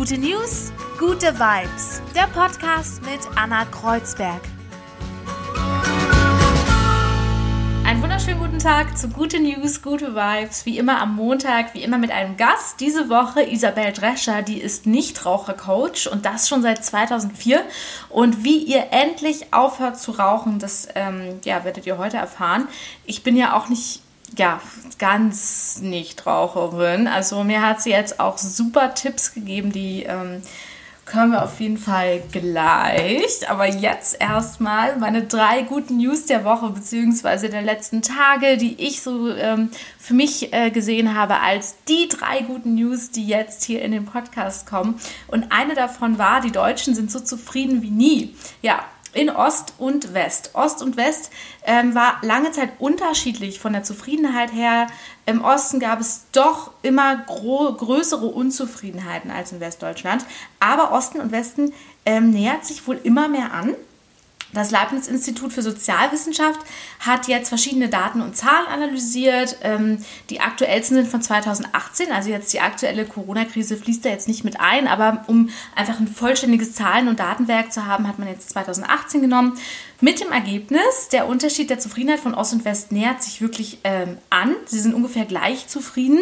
[0.00, 2.00] Gute News, gute Vibes.
[2.14, 4.40] Der Podcast mit Anna Kreuzberg.
[7.84, 10.64] Einen wunderschönen guten Tag zu Gute News, gute Vibes.
[10.64, 12.80] Wie immer am Montag, wie immer mit einem Gast.
[12.80, 17.62] Diese Woche Isabel Drescher, die ist Nichtrauchercoach und das schon seit 2004.
[18.08, 22.68] Und wie ihr endlich aufhört zu rauchen, das ähm, ja, werdet ihr heute erfahren.
[23.04, 24.00] Ich bin ja auch nicht
[24.36, 24.60] ja,
[24.98, 27.06] ganz Nichtraucherin.
[27.06, 30.42] Also mir hat sie jetzt auch super Tipps gegeben, die ähm,
[31.10, 33.48] können wir auf jeden Fall gleich.
[33.48, 39.02] Aber jetzt erstmal meine drei guten News der Woche beziehungsweise der letzten Tage, die ich
[39.02, 43.82] so ähm, für mich äh, gesehen habe als die drei guten News, die jetzt hier
[43.82, 45.00] in den Podcast kommen.
[45.26, 48.36] Und eine davon war, die Deutschen sind so zufrieden wie nie.
[48.62, 50.50] Ja, in Ost und West.
[50.54, 51.30] Ost und West
[51.64, 54.86] ähm, war lange Zeit unterschiedlich von der Zufriedenheit her.
[55.26, 60.24] Im Osten gab es doch immer größere Unzufriedenheiten als in Westdeutschland.
[60.60, 61.72] Aber Osten und Westen
[62.06, 63.74] ähm, nähert sich wohl immer mehr an.
[64.52, 66.60] Das Leibniz-Institut für Sozialwissenschaft
[66.98, 69.56] hat jetzt verschiedene Daten und Zahlen analysiert.
[69.62, 69.98] Ähm,
[70.28, 74.60] die aktuellsten sind von 2018, also jetzt die aktuelle Corona-Krise fließt da jetzt nicht mit
[74.60, 79.20] ein, aber um einfach ein vollständiges Zahlen- und Datenwerk zu haben, hat man jetzt 2018
[79.20, 79.56] genommen.
[80.00, 84.18] Mit dem Ergebnis, der Unterschied der Zufriedenheit von Ost und West nähert sich wirklich ähm,
[84.30, 84.56] an.
[84.64, 86.20] Sie sind ungefähr gleich zufrieden.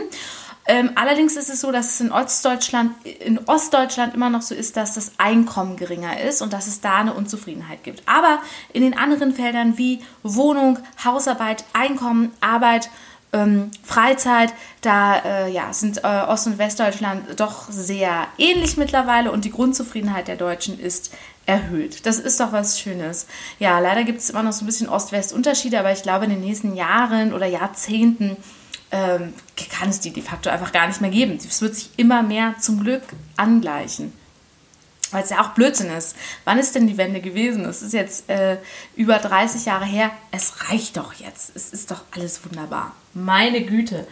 [0.70, 4.76] Ähm, allerdings ist es so, dass es in Ostdeutschland, in Ostdeutschland immer noch so ist,
[4.76, 8.02] dass das Einkommen geringer ist und dass es da eine Unzufriedenheit gibt.
[8.04, 8.40] Aber
[8.74, 12.90] in den anderen Feldern wie Wohnung, Hausarbeit, Einkommen, Arbeit,
[13.32, 14.52] ähm, Freizeit,
[14.82, 20.28] da äh, ja, sind äh, Ost- und Westdeutschland doch sehr ähnlich mittlerweile und die Grundzufriedenheit
[20.28, 21.14] der Deutschen ist
[21.46, 22.04] erhöht.
[22.04, 23.26] Das ist doch was Schönes.
[23.58, 26.40] Ja, leider gibt es immer noch so ein bisschen Ost-West-Unterschiede, aber ich glaube, in den
[26.42, 28.36] nächsten Jahren oder Jahrzehnten
[28.90, 29.34] ähm,
[29.70, 31.36] kann es die de facto einfach gar nicht mehr geben.
[31.36, 33.02] Es wird sich immer mehr zum Glück
[33.36, 34.12] angleichen.
[35.10, 36.16] Weil es ja auch Blödsinn ist.
[36.44, 37.64] Wann ist denn die Wende gewesen?
[37.64, 38.58] Es ist jetzt äh,
[38.94, 40.10] über 30 Jahre her.
[40.32, 41.56] Es reicht doch jetzt.
[41.56, 42.94] Es ist doch alles wunderbar.
[43.14, 44.06] Meine Güte.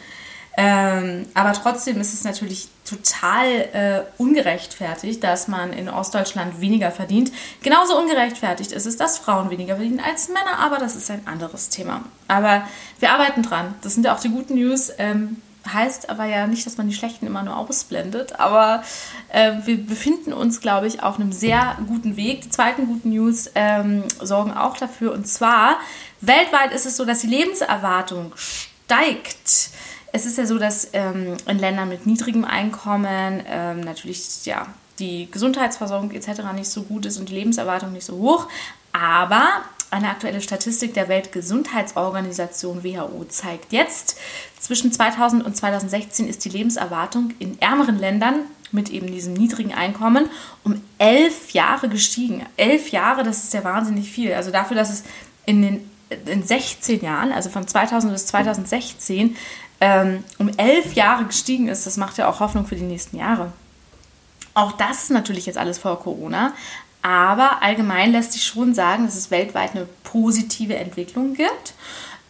[0.57, 7.33] Ähm, aber trotzdem ist es natürlich total äh, ungerechtfertigt, dass man in Ostdeutschland weniger verdient.
[7.63, 11.69] Genauso ungerechtfertigt ist es, dass Frauen weniger verdienen als Männer, aber das ist ein anderes
[11.69, 12.05] Thema.
[12.29, 12.67] Aber
[13.01, 13.75] wir arbeiten dran.
[13.83, 14.93] Das sind ja auch die guten News.
[14.99, 15.43] Ähm,
[15.73, 18.39] heißt aber ja nicht, dass man die schlechten immer nur ausblendet.
[18.39, 18.83] Aber
[19.33, 22.43] äh, wir befinden uns, glaube ich, auf einem sehr guten Weg.
[22.43, 25.13] Die zweiten guten News ähm, sorgen auch dafür.
[25.13, 25.79] Und zwar,
[26.21, 29.71] weltweit ist es so, dass die Lebenserwartung steigt
[30.17, 34.67] es ist ja so, dass ähm, in Ländern mit niedrigem Einkommen ähm, natürlich ja,
[34.99, 36.43] die Gesundheitsversorgung etc.
[36.55, 38.49] nicht so gut ist und die Lebenserwartung nicht so hoch.
[38.93, 39.47] Aber
[39.91, 44.17] eine aktuelle Statistik der Weltgesundheitsorganisation WHO zeigt jetzt,
[44.59, 48.37] zwischen 2000 und 2016 ist die Lebenserwartung in ärmeren Ländern
[48.73, 50.31] mit eben diesem niedrigen Einkommen
[50.65, 52.47] um elf Jahre gestiegen.
[52.57, 54.33] Elf Jahre, das ist ja wahnsinnig viel.
[54.33, 55.05] Also dafür, dass es
[55.45, 55.91] in den
[56.27, 59.37] in 16 Jahren, also von 2000 bis 2016,
[59.81, 63.53] ähm, um elf Jahre gestiegen ist, das macht ja auch Hoffnung für die nächsten Jahre.
[64.55, 66.53] Auch das ist natürlich jetzt alles vor Corona,
[67.03, 71.75] aber allgemein lässt sich schon sagen, dass es weltweit eine positive Entwicklung gibt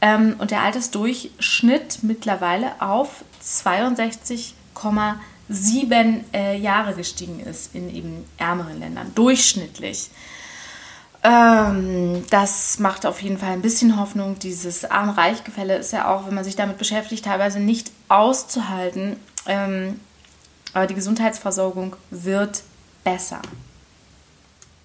[0.01, 9.13] ähm, und der Altersdurchschnitt mittlerweile auf 62,7 äh, Jahre gestiegen ist in eben ärmeren Ländern,
[9.15, 10.11] durchschnittlich.
[11.27, 14.39] Ähm, das macht auf jeden Fall ein bisschen Hoffnung.
[14.39, 19.17] Dieses Arm-Reich-Gefälle ist ja auch, wenn man sich damit beschäftigt, teilweise nicht auszuhalten.
[19.47, 19.99] Ähm,
[20.73, 22.63] aber die Gesundheitsversorgung wird
[23.03, 23.43] besser.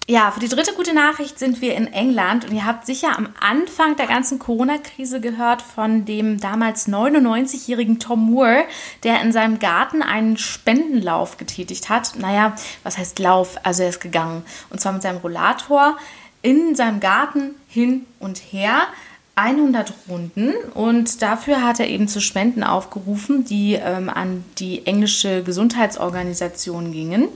[0.08, 3.28] Ja, für die dritte gute Nachricht sind wir in England und ihr habt sicher am
[3.38, 8.64] Anfang der ganzen Corona-Krise gehört von dem damals 99-jährigen Tom Moore,
[9.04, 12.16] der in seinem Garten einen Spendenlauf getätigt hat.
[12.18, 13.58] Naja, was heißt Lauf?
[13.62, 15.96] Also er ist gegangen und zwar mit seinem Rollator
[16.42, 18.88] in seinem Garten hin und her
[19.34, 25.42] 100 Runden und dafür hat er eben zu Spenden aufgerufen, die ähm, an die englische
[25.42, 27.28] Gesundheitsorganisation gingen,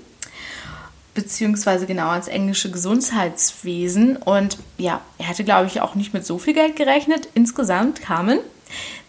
[1.15, 4.19] beziehungsweise genau ans englische Gesundheitswesen.
[4.19, 7.29] Und ja, er hatte, glaube ich, auch nicht mit so viel Geld gerechnet.
[7.33, 8.41] Insgesamt kamen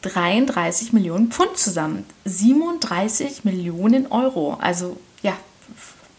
[0.03, 4.57] 33 Millionen Pfund zusammen, 37 Millionen Euro.
[4.61, 5.33] Also ja,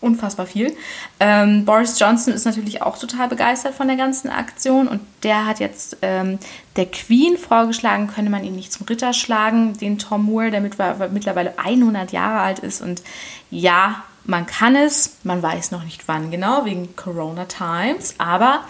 [0.01, 0.77] unfassbar viel.
[1.19, 5.61] Ähm, Boris Johnson ist natürlich auch total begeistert von der ganzen Aktion und der hat
[5.61, 6.39] jetzt ähm,
[6.77, 11.59] der Queen vorgeschlagen, könne man ihn nicht zum Ritter schlagen, den Tom Moore, der mittlerweile
[11.59, 13.03] 100 Jahre alt ist und
[13.51, 18.61] ja, man kann es, man weiß noch nicht wann genau, wegen Corona Times, aber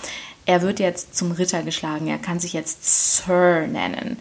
[0.46, 4.18] er wird jetzt zum Ritter geschlagen, er kann sich jetzt Sir nennen.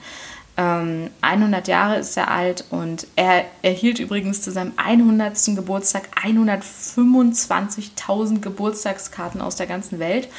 [0.59, 5.55] Ähm, 100 Jahre ist er alt und er erhielt übrigens zu seinem 100.
[5.55, 10.29] Geburtstag 125.000 Geburtstagskarten aus der ganzen Welt.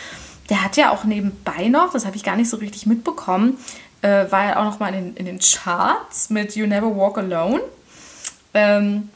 [0.51, 3.59] Der hat ja auch nebenbei noch, das habe ich gar nicht so richtig mitbekommen,
[4.03, 7.19] äh, war er auch noch mal in den, in den Charts mit You Never Walk
[7.19, 7.61] Alone.
[8.55, 9.11] Ähm,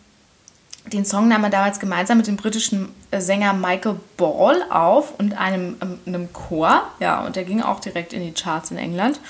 [0.87, 5.38] den Song nahm er damals gemeinsam mit dem britischen äh, Sänger Michael Ball auf und
[5.38, 6.82] einem, ähm, einem Chor.
[7.00, 9.20] Ja, und der ging auch direkt in die Charts in England.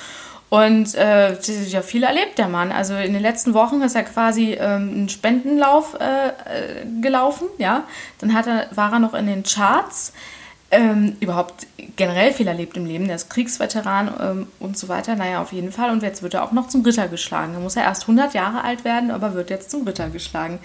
[0.53, 1.33] Und äh,
[1.69, 2.73] ja, viel erlebt der Mann.
[2.73, 6.33] Also in den letzten Wochen ist er quasi ähm, einen Spendenlauf äh, äh,
[7.01, 7.85] gelaufen, ja.
[8.19, 10.13] Dann hat er, war er noch in den Charts.
[10.71, 11.67] Ähm, überhaupt
[11.97, 13.07] generell viel erlebt im Leben.
[13.07, 15.17] Der ist Kriegsveteran ähm, und so weiter.
[15.17, 15.91] Naja, auf jeden Fall.
[15.91, 17.55] Und jetzt wird er auch noch zum Ritter geschlagen.
[17.55, 20.59] Da muss er erst 100 Jahre alt werden, aber wird jetzt zum Ritter geschlagen.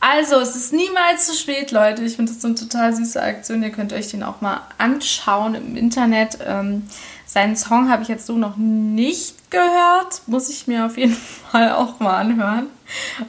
[0.00, 2.04] Also, es ist niemals zu spät, Leute.
[2.04, 3.62] Ich finde das so eine total süße Aktion.
[3.62, 6.38] Ihr könnt euch den auch mal anschauen im Internet.
[6.46, 6.88] Ähm,
[7.26, 10.22] seinen Song habe ich jetzt so noch nicht gehört.
[10.26, 11.14] Muss ich mir auf jeden
[11.50, 12.68] Fall auch mal anhören.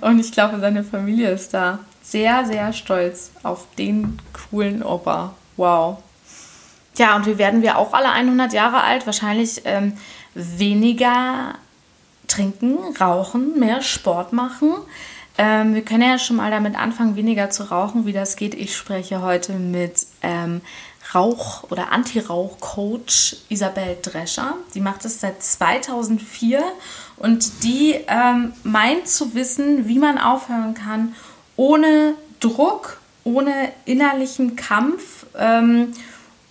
[0.01, 5.33] Und ich glaube, seine Familie ist da sehr, sehr stolz auf den coolen Opa.
[5.57, 5.97] Wow.
[6.95, 9.05] Ja, und wie werden wir auch alle 100 Jahre alt?
[9.05, 9.93] Wahrscheinlich ähm,
[10.33, 11.55] weniger
[12.27, 14.73] trinken, rauchen, mehr Sport machen.
[15.37, 18.55] Ähm, wir können ja schon mal damit anfangen, weniger zu rauchen, wie das geht.
[18.55, 20.61] Ich spreche heute mit ähm,
[21.13, 24.55] Rauch- oder Anti-Rauch-Coach Isabel Drescher.
[24.73, 26.63] Die macht es seit 2004
[27.17, 31.15] und die ähm, meint zu wissen, wie man aufhören kann,
[31.55, 35.93] ohne Druck, ohne innerlichen Kampf, ähm,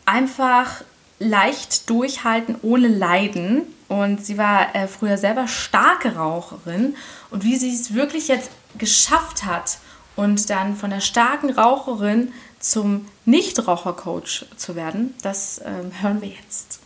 [0.04, 0.82] einfach
[1.18, 3.62] leicht durchhalten, ohne Leiden.
[3.88, 6.96] Und sie war äh, früher selber starke Raucherin.
[7.30, 9.78] Und wie sie es wirklich jetzt geschafft hat
[10.16, 16.80] und dann von der starken Raucherin zum Nichtrauchercoach zu werden, das ähm, hören wir jetzt.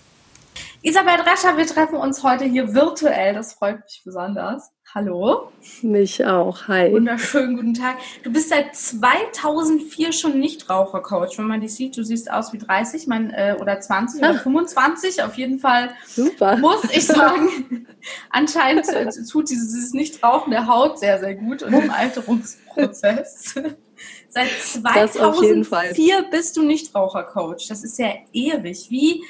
[0.83, 3.35] Isabel Drescher, wir treffen uns heute hier virtuell.
[3.35, 4.71] Das freut mich besonders.
[4.93, 5.53] Hallo.
[5.83, 6.67] Mich auch.
[6.67, 6.93] Hi.
[6.93, 7.99] Wunderschönen guten Tag.
[8.25, 11.39] Du bist seit 2004 schon Nichtrauchercoach.
[11.39, 15.23] Wenn man dich sieht, du siehst aus wie 30 mein, äh, oder 20 oder 25.
[15.23, 16.57] Auf jeden Fall Super.
[16.57, 17.87] muss ich sagen,
[18.31, 23.55] anscheinend äh, tut dieses, dieses Nichtrauchen der Haut sehr, sehr gut und im Alterungsprozess.
[24.29, 27.69] Seit 2004 bist du Nichtrauchercoach.
[27.69, 28.91] Das ist ja ewig.
[28.91, 29.23] Wie,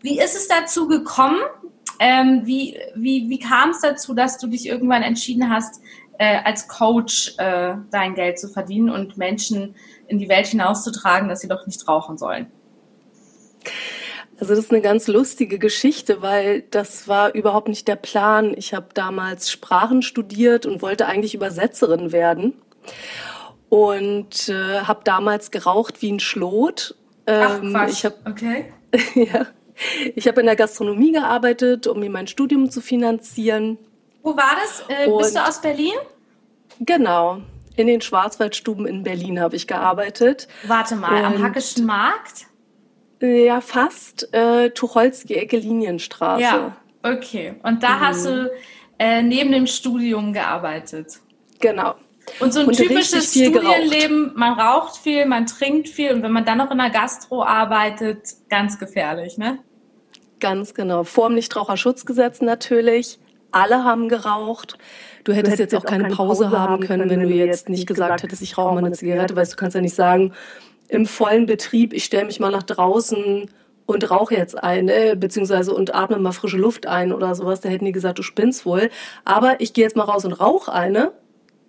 [0.00, 1.38] wie ist es dazu gekommen?
[2.00, 5.80] Ähm, wie wie, wie kam es dazu, dass du dich irgendwann entschieden hast,
[6.18, 9.74] äh, als Coach äh, dein Geld zu verdienen und Menschen
[10.06, 12.46] in die Welt hinauszutragen, dass sie doch nicht rauchen sollen?
[14.40, 18.52] Also das ist eine ganz lustige Geschichte, weil das war überhaupt nicht der Plan.
[18.56, 22.54] Ich habe damals Sprachen studiert und wollte eigentlich Übersetzerin werden
[23.68, 26.96] und äh, habe damals geraucht wie ein Schlot.
[27.26, 28.72] Ähm, Ach, ich hab, okay.
[29.14, 29.46] ja,
[30.14, 33.78] ich habe in der Gastronomie gearbeitet, um mir mein Studium zu finanzieren.
[34.22, 34.84] Wo war das?
[34.88, 35.94] Äh, bist du aus Berlin?
[36.80, 37.40] Genau.
[37.76, 40.48] In den Schwarzwaldstuben in Berlin habe ich gearbeitet.
[40.66, 42.46] Warte mal, Und, am Hackischen Markt?
[43.20, 44.32] Ja, fast.
[44.32, 46.42] Äh, Tucholsky-Ecke Linienstraße.
[46.42, 47.54] Ja, okay.
[47.62, 48.00] Und da mhm.
[48.00, 48.50] hast du
[48.98, 51.18] äh, neben dem Studium gearbeitet?
[51.60, 51.94] Genau.
[52.40, 56.44] Und so ein und typisches Studienleben, man raucht viel, man trinkt viel und wenn man
[56.44, 59.58] dann noch in der Gastro arbeitet, ganz gefährlich, ne?
[60.40, 61.04] Ganz genau.
[61.04, 63.18] Vor dem Nichtraucherschutzgesetz natürlich.
[63.52, 64.78] Alle haben geraucht.
[65.22, 67.86] Du hättest, du hättest jetzt auch keine Pause, Pause haben können, wenn du jetzt nicht
[67.86, 70.32] gesagt hättest, ich rauche mal eine Zigarette, weil du kannst ja nicht sagen,
[70.88, 73.48] im vollen Betrieb, ich stelle mich mal nach draußen
[73.86, 77.60] und rauche jetzt eine, beziehungsweise und atme mal frische Luft ein oder sowas.
[77.60, 78.90] Da hätten die gesagt, du spinnst wohl.
[79.24, 81.12] Aber ich gehe jetzt mal raus und rauche eine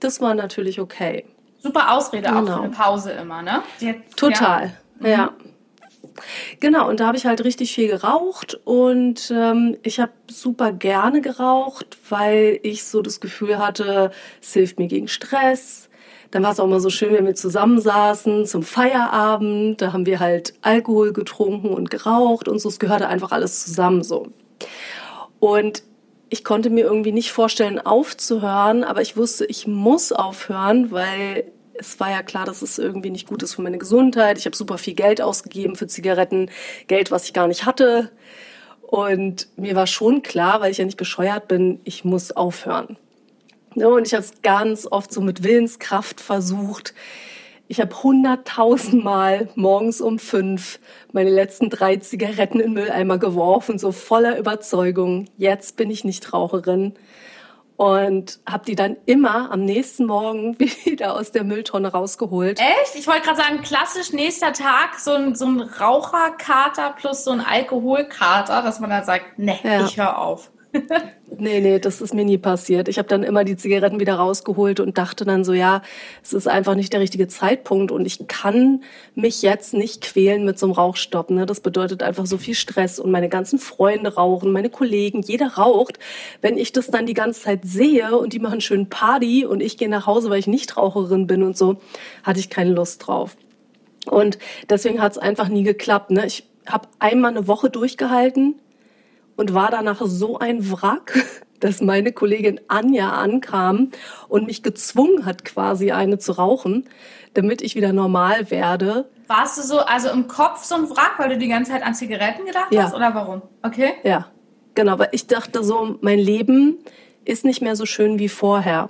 [0.05, 1.25] das war natürlich okay.
[1.59, 2.41] Super Ausrede genau.
[2.41, 3.63] auch für eine Pause immer, ne?
[3.81, 5.07] Hat, Total, ja.
[5.07, 5.33] ja.
[6.59, 11.19] Genau, und da habe ich halt richtig viel geraucht und ähm, ich habe super gerne
[11.19, 15.89] geraucht, weil ich so das Gefühl hatte, es hilft mir gegen Stress.
[16.31, 19.81] Dann war es auch immer so schön, wenn wir zusammensaßen zum Feierabend.
[19.81, 22.69] Da haben wir halt Alkohol getrunken und geraucht und so.
[22.69, 24.27] Es gehörte einfach alles zusammen so.
[25.39, 25.83] Und
[26.29, 32.00] ich konnte mir irgendwie nicht vorstellen, aufzuhören, aber ich wusste, ich muss aufhören, weil es
[32.00, 34.38] war ja klar, dass es irgendwie nicht gut ist für meine Gesundheit.
[34.38, 36.50] Ich habe super viel Geld ausgegeben für Zigaretten,
[36.88, 38.12] Geld, was ich gar nicht hatte.
[38.82, 42.98] Und mir war schon klar, weil ich ja nicht bescheuert bin, ich muss aufhören.
[43.75, 46.94] Und ich habe es ganz oft so mit Willenskraft versucht.
[47.67, 50.79] Ich habe hunderttausendmal morgens um fünf
[51.13, 56.93] meine letzten drei Zigaretten in Mülleimer geworfen, so voller Überzeugung, jetzt bin ich nicht Raucherin.
[57.77, 62.60] Und habe die dann immer am nächsten Morgen wieder aus der Mülltonne rausgeholt.
[62.60, 62.95] Echt?
[62.95, 67.41] Ich wollte gerade sagen, klassisch nächster Tag so ein, so ein Raucherkater plus so ein
[67.41, 69.86] Alkoholkater, dass man dann sagt, ne, ja.
[69.86, 70.51] ich höre auf.
[71.38, 72.88] Nee, nee, das ist mir nie passiert.
[72.88, 75.82] Ich habe dann immer die Zigaretten wieder rausgeholt und dachte dann so, ja,
[76.24, 80.60] es ist einfach nicht der richtige Zeitpunkt und ich kann mich jetzt nicht quälen mit
[80.60, 81.29] so einem Rauchstopp.
[81.29, 81.46] Ne?
[81.46, 86.00] Das bedeutet einfach so viel Stress und meine ganzen Freunde rauchen, meine Kollegen, jeder raucht.
[86.41, 89.77] Wenn ich das dann die ganze Zeit sehe und die machen schön Party und ich
[89.77, 91.77] gehe nach Hause, weil ich nicht Raucherin bin und so,
[92.24, 93.38] hatte ich keine Lust drauf.
[94.05, 94.38] Und
[94.70, 96.12] deswegen hat es einfach nie geklappt.
[96.12, 96.25] Ne?
[96.25, 98.55] Ich habe einmal eine Woche durchgehalten
[99.35, 101.13] und war danach so ein Wrack,
[101.59, 103.91] dass meine Kollegin Anja ankam
[104.27, 106.87] und mich gezwungen hat, quasi eine zu rauchen,
[107.33, 109.09] damit ich wieder normal werde.
[109.27, 111.95] Warst du so, also im Kopf so ein Wrack, weil du die ganze Zeit an
[111.95, 112.83] Zigaretten gedacht ja.
[112.83, 113.41] hast oder warum?
[113.63, 113.93] Okay.
[114.03, 114.27] Ja,
[114.75, 116.77] genau, weil ich dachte so, mein Leben
[117.25, 118.89] ist nicht mehr so schön wie vorher.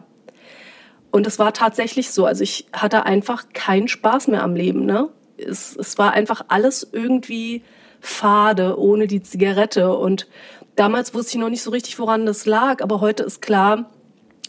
[1.11, 2.25] Und es war tatsächlich so.
[2.25, 4.85] Also ich hatte einfach keinen Spaß mehr am Leben.
[4.85, 5.07] Ne?
[5.37, 7.63] Es, es war einfach alles irgendwie
[8.05, 9.95] fade ohne die Zigarette.
[9.95, 10.27] Und
[10.75, 12.81] damals wusste ich noch nicht so richtig, woran das lag.
[12.81, 13.89] Aber heute ist klar,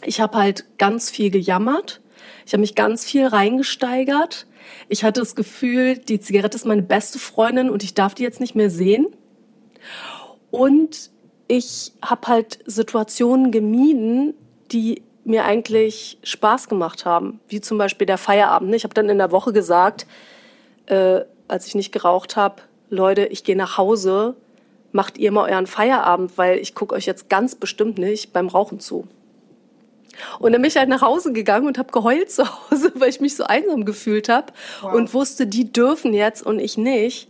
[0.03, 2.01] ich habe halt ganz viel gejammert.
[2.45, 4.45] Ich habe mich ganz viel reingesteigert.
[4.89, 8.39] Ich hatte das Gefühl, die Zigarette ist meine beste Freundin und ich darf die jetzt
[8.39, 9.07] nicht mehr sehen.
[10.51, 11.09] Und
[11.47, 14.33] ich habe halt Situationen gemieden,
[14.71, 18.73] die mir eigentlich Spaß gemacht haben, wie zum Beispiel der Feierabend.
[18.75, 20.07] Ich habe dann in der Woche gesagt,
[20.85, 24.35] äh, als ich nicht geraucht habe, Leute, ich gehe nach Hause,
[24.91, 28.79] macht ihr mal euren Feierabend, weil ich gucke euch jetzt ganz bestimmt nicht beim Rauchen
[28.79, 29.07] zu.
[30.39, 33.19] Und dann bin ich halt nach Hause gegangen und habe geheult zu Hause, weil ich
[33.19, 34.93] mich so einsam gefühlt habe wow.
[34.93, 37.29] und wusste, die dürfen jetzt und ich nicht.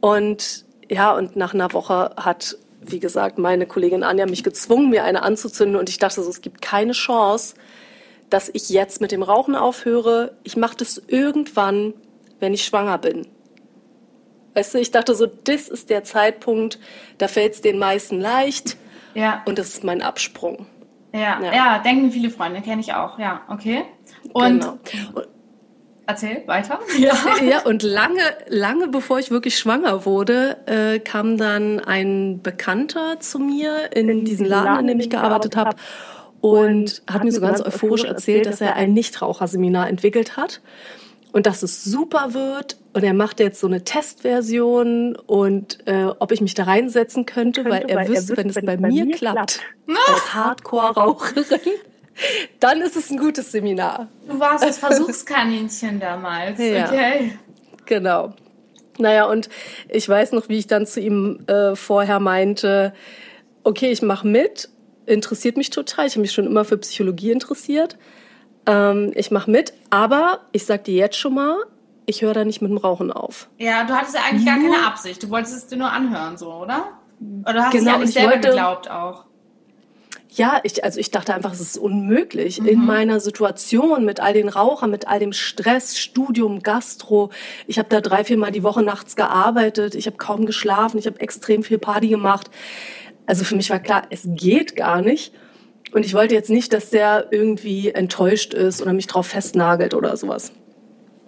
[0.00, 2.58] Und ja, und nach einer Woche hat
[2.90, 6.40] wie gesagt, meine Kollegin Anja mich gezwungen, mir eine anzuzünden und ich dachte so, es
[6.40, 7.54] gibt keine Chance,
[8.30, 10.36] dass ich jetzt mit dem Rauchen aufhöre.
[10.42, 11.94] Ich mache das irgendwann,
[12.40, 13.26] wenn ich schwanger bin.
[14.54, 16.78] Weißt du, ich dachte so, das ist der Zeitpunkt,
[17.18, 18.76] da fällt es den meisten leicht.
[19.14, 19.42] Ja.
[19.46, 20.66] Und das ist mein Absprung.
[21.12, 23.18] Ja, ja, ja denken viele Freunde, kenne ich auch.
[23.18, 23.84] Ja, okay.
[24.32, 24.78] Und, genau.
[26.06, 26.80] Erzähl weiter.
[26.98, 27.14] Ja.
[27.42, 33.38] ja, und lange, lange bevor ich wirklich schwanger wurde, äh, kam dann ein Bekannter zu
[33.38, 35.76] mir in, in diesen Laden, Laden, in dem ich gearbeitet habe
[36.40, 40.60] und hat mir so ganz euphorisch erzählt, dass er ein Nichtraucherseminar entwickelt hat
[41.34, 42.76] und dass es super wird.
[42.92, 47.64] Und er macht jetzt so eine Testversion und äh, ob ich mich da reinsetzen könnte,
[47.64, 51.58] könnte weil er weil wüsste, wenn es bei, bei, mir klappt, klappt als Hardcore-Raucherin,
[52.60, 54.06] dann ist es ein gutes Seminar.
[54.28, 56.60] Du warst das Versuchskaninchen damals.
[56.60, 57.32] Ja, okay.
[57.84, 58.32] Genau.
[58.98, 59.48] Naja, und
[59.88, 62.94] ich weiß noch, wie ich dann zu ihm äh, vorher meinte,
[63.64, 64.68] okay, ich mache mit,
[65.06, 66.06] interessiert mich total.
[66.06, 67.98] Ich habe mich schon immer für Psychologie interessiert.
[68.66, 71.56] Ähm, ich mache mit, aber ich sag dir jetzt schon mal,
[72.06, 73.48] ich höre da nicht mit dem Rauchen auf.
[73.58, 75.22] Ja, du hattest ja eigentlich gar keine Absicht.
[75.22, 76.88] Du wolltest es dir nur anhören, so, oder?
[77.42, 79.24] Oder du hast genau, es ja nicht selber wollte, geglaubt auch.
[80.30, 82.60] Ja, ich, also ich dachte einfach, es ist unmöglich.
[82.60, 82.66] Mhm.
[82.66, 87.30] In meiner Situation mit all den Rauchern, mit all dem Stress, Studium, Gastro.
[87.68, 89.94] Ich habe da drei, vier Mal die Woche nachts gearbeitet.
[89.94, 90.98] Ich habe kaum geschlafen.
[90.98, 92.50] Ich habe extrem viel Party gemacht.
[93.26, 95.32] Also für mich war klar, es geht gar nicht.
[95.94, 100.16] Und ich wollte jetzt nicht, dass der irgendwie enttäuscht ist oder mich drauf festnagelt oder
[100.16, 100.50] sowas.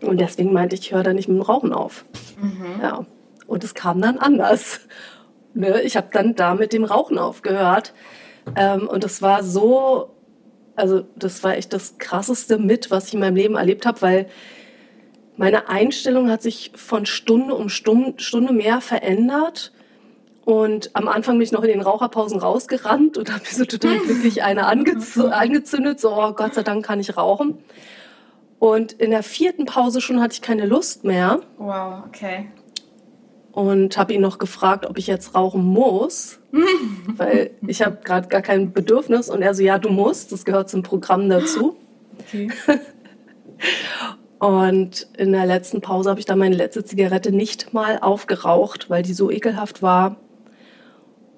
[0.00, 2.04] Und deswegen meinte ich, ich höre da nicht mit dem Rauchen auf.
[2.40, 2.82] Mhm.
[2.82, 3.06] Ja.
[3.46, 4.80] Und es kam dann anders.
[5.58, 5.80] Ne?
[5.80, 7.94] Ich habe dann da mit dem Rauchen aufgehört.
[8.56, 10.10] Ähm, und das war so,
[10.74, 14.26] also das war echt das Krasseste mit, was ich in meinem Leben erlebt habe, weil
[15.38, 19.72] meine Einstellung hat sich von Stunde um Stunde, Stunde mehr verändert.
[20.46, 23.98] Und am Anfang bin ich noch in den Raucherpausen rausgerannt und habe mir so total
[24.06, 27.58] glücklich eine angezündet, so oh, Gott sei Dank kann ich rauchen.
[28.58, 31.40] Und in der vierten Pause schon hatte ich keine Lust mehr.
[31.58, 32.46] Wow, okay
[33.56, 36.40] und habe ihn noch gefragt, ob ich jetzt rauchen muss,
[37.16, 39.30] weil ich habe gerade gar kein Bedürfnis.
[39.30, 41.74] Und er so, ja, du musst, das gehört zum Programm dazu.
[42.20, 42.50] Okay.
[44.40, 49.02] und in der letzten Pause habe ich dann meine letzte Zigarette nicht mal aufgeraucht, weil
[49.02, 50.16] die so ekelhaft war.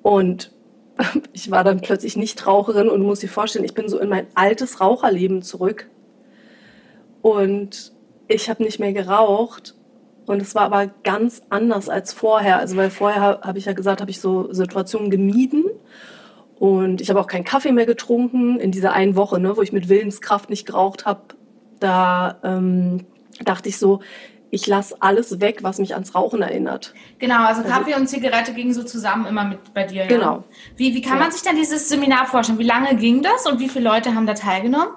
[0.02, 0.52] Und
[1.32, 4.26] ich war dann plötzlich nicht Raucherin und muss dir vorstellen, ich bin so in mein
[4.34, 5.88] altes Raucherleben zurück.
[7.22, 7.92] Und
[8.28, 9.74] ich habe nicht mehr geraucht
[10.26, 12.58] und es war aber ganz anders als vorher.
[12.58, 15.64] Also weil vorher habe ich ja gesagt, habe ich so Situationen gemieden.
[16.58, 19.72] Und ich habe auch keinen Kaffee mehr getrunken in dieser einen Woche, ne, wo ich
[19.72, 21.22] mit Willenskraft nicht geraucht habe.
[21.80, 23.06] Da ähm,
[23.44, 24.00] dachte ich so,
[24.50, 26.94] ich lasse alles weg, was mich ans Rauchen erinnert.
[27.18, 30.02] Genau, also, also Kaffee also, und Zigarette gingen so zusammen immer mit bei dir.
[30.02, 30.08] Ja?
[30.08, 30.44] Genau.
[30.76, 31.24] Wie, wie kann ja.
[31.24, 32.58] man sich dann dieses Seminar vorstellen?
[32.58, 34.94] Wie lange ging das und wie viele Leute haben da teilgenommen?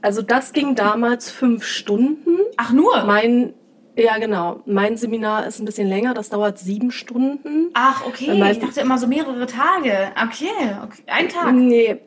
[0.00, 2.38] Also das ging damals fünf Stunden.
[2.56, 3.04] Ach nur?
[3.04, 3.54] Mein
[3.96, 4.60] Ja, genau.
[4.66, 7.70] Mein Seminar ist ein bisschen länger, das dauert sieben Stunden.
[7.74, 8.32] Ach, okay.
[8.50, 10.10] Ich dachte immer so mehrere Tage.
[10.16, 10.48] Okay,
[10.82, 11.02] okay.
[11.06, 11.52] ein Tag.
[11.54, 12.00] Nee,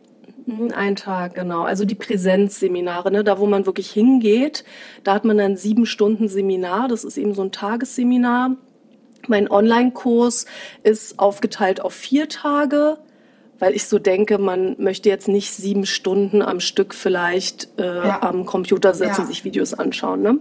[0.48, 1.64] ein Tag, genau.
[1.64, 4.64] Also die Präsenzseminare, ne, da wo man wirklich hingeht,
[5.04, 6.88] da hat man dann sieben Stunden Seminar.
[6.88, 8.56] Das ist eben so ein Tagesseminar.
[9.28, 10.46] Mein Online-Kurs
[10.84, 12.98] ist aufgeteilt auf vier Tage,
[13.58, 18.22] weil ich so denke, man möchte jetzt nicht sieben Stunden am Stück vielleicht äh, ja.
[18.22, 19.26] am Computer sitzen, ja.
[19.26, 20.22] sich Videos anschauen.
[20.22, 20.38] Ne?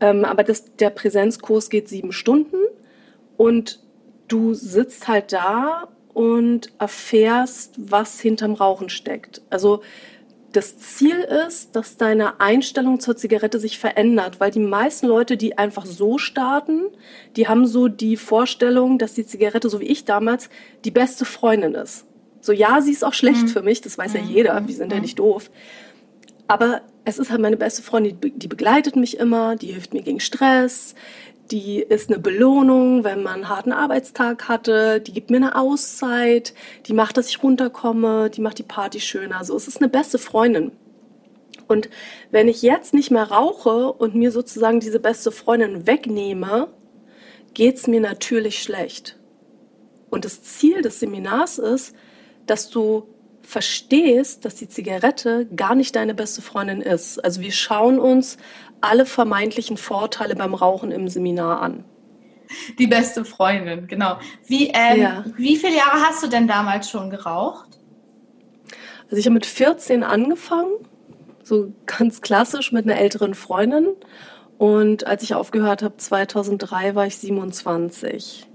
[0.00, 2.56] Ähm, aber das, der Präsenzkurs geht sieben Stunden
[3.38, 3.80] und
[4.28, 9.42] du sitzt halt da und erfährst, was hinterm Rauchen steckt.
[9.50, 9.82] Also
[10.52, 15.56] das Ziel ist, dass deine Einstellung zur Zigarette sich verändert, weil die meisten Leute, die
[15.56, 16.82] einfach so starten,
[17.36, 20.50] die haben so die Vorstellung, dass die Zigarette, so wie ich damals,
[20.84, 22.04] die beste Freundin ist.
[22.42, 23.48] So, ja, sie ist auch schlecht mhm.
[23.48, 24.20] für mich, das weiß mhm.
[24.20, 24.94] ja jeder, wir sind mhm.
[24.94, 25.50] ja nicht doof.
[26.48, 30.20] Aber es ist halt meine beste Freundin, die begleitet mich immer, die hilft mir gegen
[30.20, 30.94] Stress,
[31.50, 36.54] die ist eine Belohnung, wenn man einen harten Arbeitstag hatte, die gibt mir eine Auszeit,
[36.86, 39.44] die macht, dass ich runterkomme, die macht die Party schöner.
[39.44, 40.72] So, es ist eine beste Freundin.
[41.68, 41.90] Und
[42.30, 46.68] wenn ich jetzt nicht mehr rauche und mir sozusagen diese beste Freundin wegnehme,
[47.54, 49.18] geht es mir natürlich schlecht.
[50.10, 51.94] Und das Ziel des Seminars ist,
[52.46, 53.08] dass du
[53.42, 57.18] verstehst, dass die Zigarette gar nicht deine beste Freundin ist.
[57.24, 58.38] Also wir schauen uns
[58.82, 61.84] alle vermeintlichen Vorteile beim Rauchen im Seminar an.
[62.78, 64.18] Die beste Freundin, genau.
[64.46, 65.24] Wie, ähm, ja.
[65.36, 67.78] wie viele Jahre hast du denn damals schon geraucht?
[69.04, 70.72] Also ich habe mit 14 angefangen,
[71.42, 73.88] so ganz klassisch mit einer älteren Freundin.
[74.58, 78.48] Und als ich aufgehört habe, 2003, war ich 27.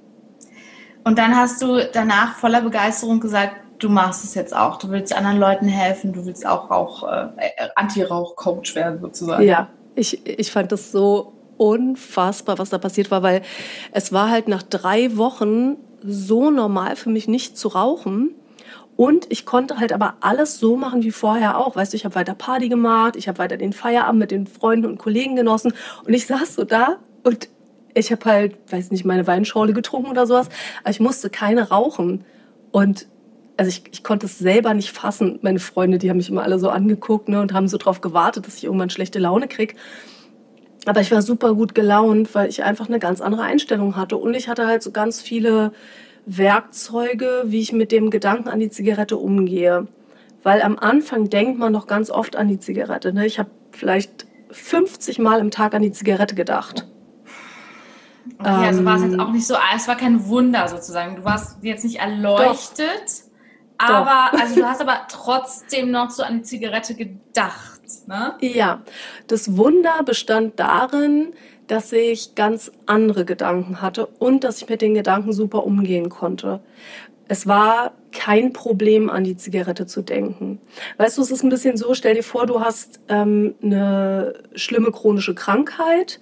[1.04, 4.78] Und dann hast du danach voller Begeisterung gesagt, du machst es jetzt auch.
[4.78, 7.30] Du willst anderen Leuten helfen, du willst auch Rauch, äh,
[7.76, 9.44] Anti-Rauch-Coach werden sozusagen.
[9.44, 13.42] Ja, ich, ich fand das so unfassbar, was da passiert war, weil
[13.92, 18.36] es war halt nach drei Wochen so normal für mich nicht zu rauchen.
[18.96, 21.76] Und ich konnte halt aber alles so machen wie vorher auch.
[21.76, 24.88] Weißt du, ich habe weiter Party gemacht, ich habe weiter den Feierabend mit den Freunden
[24.88, 25.74] und Kollegen genossen.
[26.04, 27.48] Und ich saß so da und
[27.94, 30.50] ich habe halt, weiß nicht, meine Weinschorle getrunken oder sowas.
[30.82, 32.24] Aber ich musste keine rauchen.
[32.72, 33.08] Und
[33.58, 35.40] also ich, ich konnte es selber nicht fassen.
[35.42, 38.48] Meine Freunde, die haben mich immer alle so angeguckt ne, und haben so drauf gewartet,
[38.48, 39.76] dass ich irgendwann schlechte Laune krieg.
[40.86, 44.16] Aber ich war super gut gelaunt, weil ich einfach eine ganz andere Einstellung hatte.
[44.16, 45.74] Und ich hatte halt so ganz viele
[46.26, 49.88] Werkzeuge, wie ich mit dem Gedanken an die Zigarette umgehe.
[50.44, 53.12] Weil am Anfang denkt man noch ganz oft an die Zigarette.
[53.12, 53.26] Ne?
[53.26, 56.88] Ich habe vielleicht 50 Mal im Tag an die Zigarette gedacht.
[58.40, 61.16] Okay, also war es jetzt ähm, auch nicht so, es war kein Wunder sozusagen.
[61.16, 62.88] Du warst jetzt nicht erleuchtet.
[63.08, 63.27] Doch
[63.78, 64.40] aber, Doch.
[64.40, 68.36] also du hast aber trotzdem noch so an die Zigarette gedacht, ne?
[68.42, 68.82] Ja.
[69.28, 71.34] Das Wunder bestand darin,
[71.68, 76.62] dass ich ganz andere Gedanken hatte und dass ich mit den Gedanken super umgehen konnte.
[77.28, 80.62] Es war kein Problem, an die Zigarette zu denken.
[80.98, 84.92] Weißt du, es ist ein bisschen so, stell dir vor, du hast ähm, eine schlimme
[84.92, 86.22] chronische Krankheit,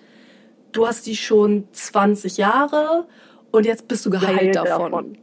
[0.72, 3.06] du hast die schon 20 Jahre
[3.52, 4.92] und jetzt bist du geheilt, geheilt davon.
[4.92, 5.18] davon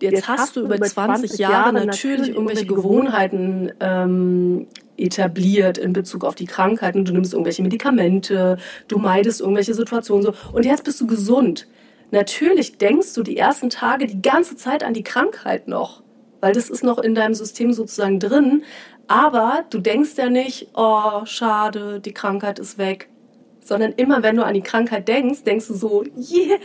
[0.00, 6.34] jetzt, jetzt hast, du über 20 Jahre natürlich irgendwelche Gewohnheiten ähm, etabliert in Bezug auf
[6.34, 7.04] die Krankheiten.
[7.04, 8.58] Du nimmst irgendwelche Medikamente,
[8.88, 10.34] du meidest irgendwelche Situationen so.
[10.52, 11.66] Und jetzt bist du gesund.
[12.10, 16.02] Natürlich denkst du die ersten Tage die ganze Zeit an die Krankheit noch,
[16.40, 18.64] weil das ist noch in deinem System sozusagen drin.
[19.08, 23.08] Aber du denkst ja nicht, oh, schade, die Krankheit ist weg.
[23.60, 26.58] Sondern immer wenn du an die Krankheit denkst, denkst du so, yeah,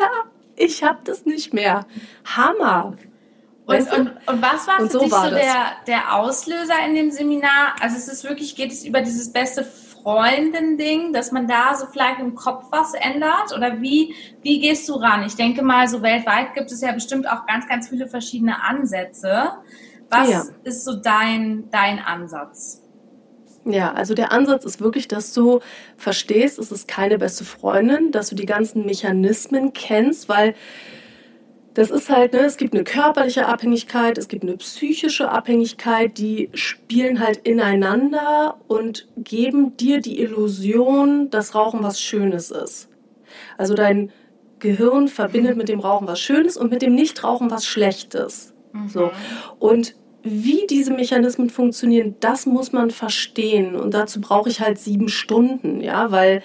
[0.55, 1.85] ich hab das nicht mehr.
[2.23, 2.95] Hammer.
[3.65, 7.75] Und, und, und, was war für so dich so der, der Auslöser in dem Seminar?
[7.79, 12.19] Also es ist wirklich, geht es über dieses beste Freundin-Ding, dass man da so vielleicht
[12.19, 13.55] im Kopf was ändert?
[13.55, 15.23] Oder wie, wie gehst du ran?
[15.25, 19.51] Ich denke mal, so weltweit gibt es ja bestimmt auch ganz, ganz viele verschiedene Ansätze.
[20.09, 20.43] Was ja.
[20.63, 22.81] ist so dein, dein Ansatz?
[23.65, 25.61] Ja, also der Ansatz ist wirklich, dass du
[25.95, 30.53] verstehst, es ist keine beste Freundin, dass du die ganzen Mechanismen kennst, weil
[31.73, 36.49] das ist halt, ne, es gibt eine körperliche Abhängigkeit, es gibt eine psychische Abhängigkeit, die
[36.53, 42.89] spielen halt ineinander und geben dir die Illusion, dass Rauchen was Schönes ist.
[43.57, 44.11] Also dein
[44.59, 48.53] Gehirn verbindet mit dem Rauchen was Schönes und mit dem Nichtrauchen was Schlechtes.
[48.71, 48.89] Mhm.
[48.89, 49.11] So.
[49.59, 53.75] Und wie diese Mechanismen funktionieren, das muss man verstehen.
[53.75, 56.43] Und dazu brauche ich halt sieben Stunden, ja, weil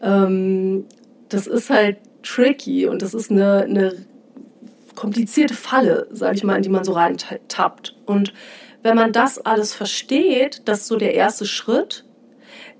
[0.00, 0.86] ähm,
[1.28, 3.92] das ist halt tricky und das ist eine, eine
[5.00, 7.96] komplizierte Falle, sage ich mal, in die man so reintappt.
[8.04, 8.34] Und
[8.82, 12.04] wenn man das alles versteht, das ist so der erste Schritt,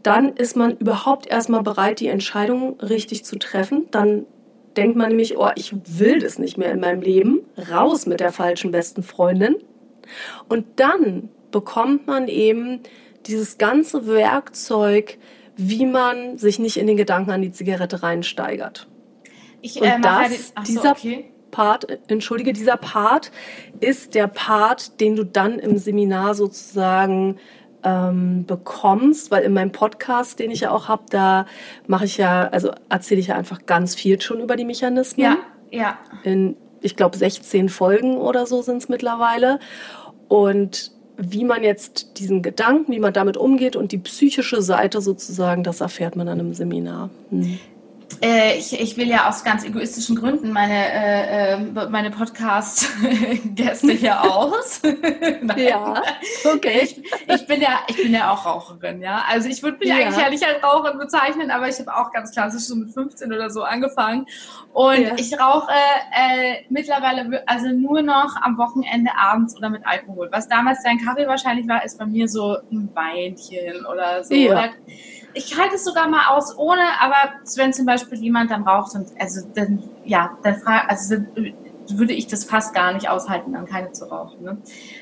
[0.02, 3.86] dann ist man überhaupt erstmal bereit, die Entscheidung richtig zu treffen.
[3.90, 4.26] Dann
[4.76, 7.40] denkt man nämlich, oh, ich will das nicht mehr in meinem Leben.
[7.70, 9.56] Raus mit der falschen besten Freundin.
[10.46, 12.80] Und dann bekommt man eben
[13.24, 15.16] dieses ganze Werkzeug,
[15.56, 18.88] wie man sich nicht in den Gedanken an die Zigarette reinsteigert.
[19.62, 21.30] Ich, äh, Und das, den, so, dieser okay.
[21.50, 23.30] Part, entschuldige, dieser Part
[23.80, 27.36] ist der Part, den du dann im Seminar sozusagen
[27.82, 31.46] ähm, bekommst, weil in meinem Podcast, den ich ja auch habe, da
[31.86, 35.24] mache ich ja, also erzähle ich ja einfach ganz viel schon über die Mechanismen.
[35.24, 35.36] Ja,
[35.70, 35.98] ja.
[36.24, 39.58] In, ich glaube, 16 Folgen oder so sind es mittlerweile.
[40.28, 45.62] Und wie man jetzt diesen Gedanken, wie man damit umgeht und die psychische Seite sozusagen,
[45.62, 47.10] das erfährt man dann im Seminar.
[47.30, 47.58] Hm.
[48.22, 54.22] Äh, ich, ich will ja aus ganz egoistischen Gründen meine, äh, äh meine Podcast-Gäste hier
[54.30, 54.82] aus.
[55.56, 56.02] ja,
[56.52, 56.80] okay.
[56.82, 59.24] Ich, ich, bin ja, ich bin ja auch Raucherin, ja.
[59.28, 59.96] Also ich würde mich ja.
[59.96, 63.32] eigentlich ja nicht als Raucherin bezeichnen, aber ich habe auch ganz klassisch so mit 15
[63.32, 64.26] oder so angefangen.
[64.72, 65.14] Und ja.
[65.16, 70.28] ich rauche äh, mittlerweile also nur noch am Wochenende abends oder mit Alkohol.
[70.30, 74.34] Was damals dein Kaffee wahrscheinlich war, ist bei mir so ein Weinchen oder so.
[74.34, 74.50] Ja.
[74.50, 74.70] Oder,
[75.34, 77.16] ich halte es sogar mal aus ohne, aber
[77.56, 81.54] wenn zum Beispiel jemand dann raucht und also dann ja, dann frage also dann
[81.98, 84.42] würde ich das fast gar nicht aushalten, dann keine zu rauchen.
[84.42, 84.58] Ne?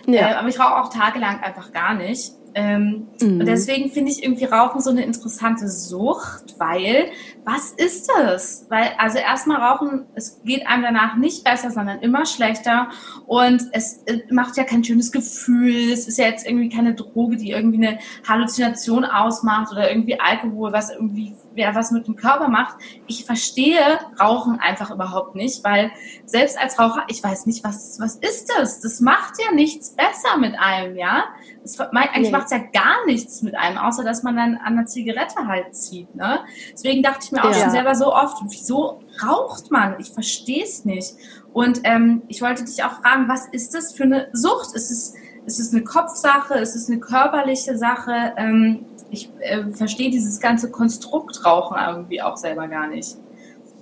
[0.06, 0.30] Ja.
[0.30, 2.32] Äh, aber ich rauche auch tagelang einfach gar nicht.
[2.54, 3.40] Ähm, mhm.
[3.40, 7.10] Und deswegen finde ich irgendwie Rauchen so eine interessante Sucht, weil
[7.48, 8.66] was ist das?
[8.68, 12.90] Weil, also erstmal Rauchen, es geht einem danach nicht besser, sondern immer schlechter.
[13.26, 15.90] Und es, es macht ja kein schönes Gefühl.
[15.90, 20.74] Es ist ja jetzt irgendwie keine Droge, die irgendwie eine Halluzination ausmacht oder irgendwie Alkohol,
[20.74, 22.76] was irgendwie wer was mit dem Körper macht.
[23.06, 25.90] Ich verstehe Rauchen einfach überhaupt nicht, weil
[26.24, 28.80] selbst als Raucher, ich weiß nicht, was, was ist das?
[28.80, 31.24] Das macht ja nichts besser mit einem, ja?
[31.62, 32.30] Das, eigentlich nee.
[32.30, 35.74] macht es ja gar nichts mit einem, außer dass man dann an der Zigarette halt
[35.74, 36.40] zieht, ne?
[36.72, 37.62] Deswegen dachte ich mir auch ja.
[37.62, 39.96] schon selber so oft, wieso raucht man?
[39.98, 41.14] Ich verstehe es nicht.
[41.53, 44.74] Und ähm, ich wollte dich auch fragen, was ist das für eine Sucht?
[44.74, 45.14] Ist es,
[45.46, 46.55] ist es eine Kopfsache?
[46.55, 48.33] Ist es eine körperliche Sache?
[48.37, 53.16] Ähm, ich äh, verstehe dieses ganze Konstrukt Rauchen irgendwie auch selber gar nicht.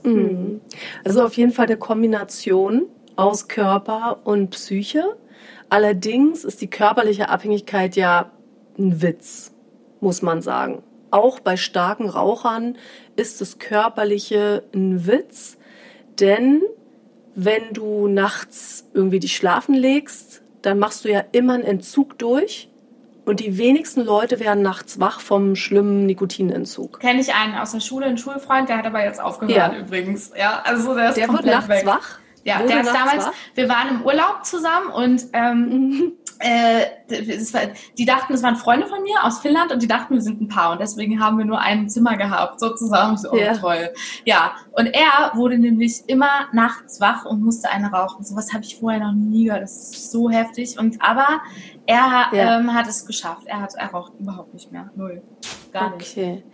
[0.04, 0.60] Mhm.
[1.04, 5.16] Also auf jeden Fall eine Kombination aus Körper und Psyche.
[5.68, 8.30] Allerdings ist die körperliche Abhängigkeit ja
[8.78, 9.52] ein Witz,
[10.00, 10.82] muss man sagen.
[11.10, 12.76] Auch bei starken Rauchern
[13.16, 15.56] ist das Körperliche ein Witz,
[16.20, 16.62] denn
[17.34, 22.68] wenn du nachts irgendwie dich schlafen legst, dann machst du ja immer einen Entzug durch
[23.26, 27.00] und die wenigsten Leute werden nachts wach vom schlimmen Nikotinentzug.
[27.00, 29.78] Kenne ich einen aus der Schule, einen Schulfreund, der hat aber jetzt aufgehört ja.
[29.78, 30.32] übrigens.
[30.36, 31.86] Ja, also der ist der komplett wird nachts weg.
[31.86, 32.18] wach.
[32.44, 33.32] Ja, Wurde der ist damals, wach?
[33.54, 36.12] wir waren im Urlaub zusammen und ähm.
[36.38, 36.86] äh,
[37.52, 37.60] war,
[37.96, 40.48] die dachten, es waren Freunde von mir aus Finnland und die dachten, wir sind ein
[40.48, 43.16] Paar und deswegen haben wir nur ein Zimmer gehabt, sozusagen.
[43.16, 43.56] So, oh, ja.
[43.56, 43.90] toll.
[44.24, 48.24] Ja, und er wurde nämlich immer nachts wach und musste eine rauchen.
[48.24, 49.62] Sowas habe ich vorher noch nie gehört.
[49.62, 50.78] Das ist so heftig.
[50.78, 51.40] Und aber
[51.86, 52.58] er ja.
[52.58, 53.46] ähm, hat es geschafft.
[53.46, 54.90] Er, hat, er raucht überhaupt nicht mehr.
[54.94, 55.22] Null.
[55.72, 56.12] Gar nicht.
[56.12, 56.44] Okay.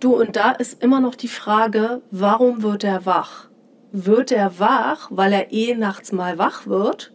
[0.00, 3.48] Du, und da ist immer noch die Frage, warum wird er wach?
[3.92, 7.12] Wird er wach, weil er eh nachts mal wach wird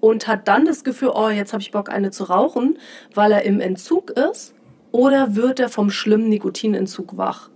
[0.00, 2.78] und hat dann das Gefühl, oh, jetzt habe ich Bock, eine zu rauchen,
[3.14, 4.54] weil er im Entzug ist?
[4.92, 7.50] Oder wird er vom schlimmen Nikotinentzug wach?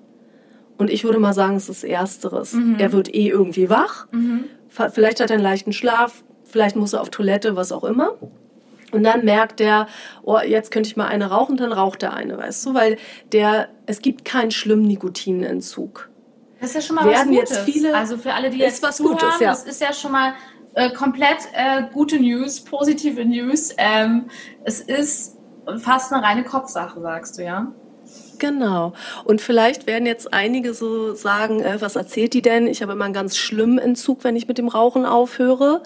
[0.78, 2.54] Und ich würde mal sagen, es ist Ersteres.
[2.54, 2.76] Mhm.
[2.78, 4.06] Er wird eh irgendwie wach.
[4.12, 4.44] Mhm.
[4.68, 8.16] Vielleicht hat er einen leichten Schlaf, vielleicht muss er auf Toilette, was auch immer.
[8.92, 9.86] Und dann merkt der,
[10.22, 12.96] oh, jetzt könnte ich mal eine rauchen, dann raucht er eine, weißt du, weil
[13.32, 16.08] der, es gibt keinen schlimmen Nikotinentzug.
[16.60, 17.50] Das ist ja schon mal Werden was Gutes.
[17.50, 19.50] Jetzt viele, also für alle, die jetzt was zuhören, Gutes, ja.
[19.50, 20.34] das ist ja schon mal
[20.74, 23.74] äh, komplett äh, gute News, positive News.
[23.78, 24.26] Ähm,
[24.64, 25.36] es ist
[25.78, 27.72] fast eine reine Kopfsache, sagst du, ja?
[28.38, 28.94] Genau.
[29.24, 32.66] Und vielleicht werden jetzt einige so sagen, äh, was erzählt die denn?
[32.66, 35.82] Ich habe immer einen ganz schlimmen Entzug, wenn ich mit dem Rauchen aufhöre.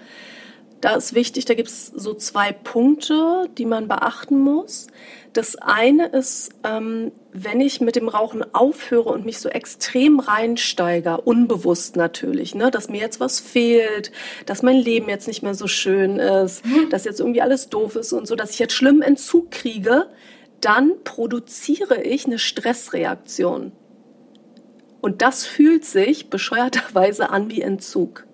[0.81, 4.87] Da ist wichtig, da gibt es so zwei Punkte, die man beachten muss.
[5.35, 11.21] Das eine ist, ähm, wenn ich mit dem Rauchen aufhöre und mich so extrem reinsteige,
[11.21, 14.13] unbewusst natürlich, ne, dass mir jetzt was fehlt,
[14.47, 16.89] dass mein Leben jetzt nicht mehr so schön ist, mhm.
[16.89, 20.07] dass jetzt irgendwie alles doof ist und so, dass ich jetzt schlimm Entzug kriege,
[20.61, 23.73] dann produziere ich eine Stressreaktion.
[25.01, 28.25] Und das fühlt sich bescheuerterweise an wie Entzug.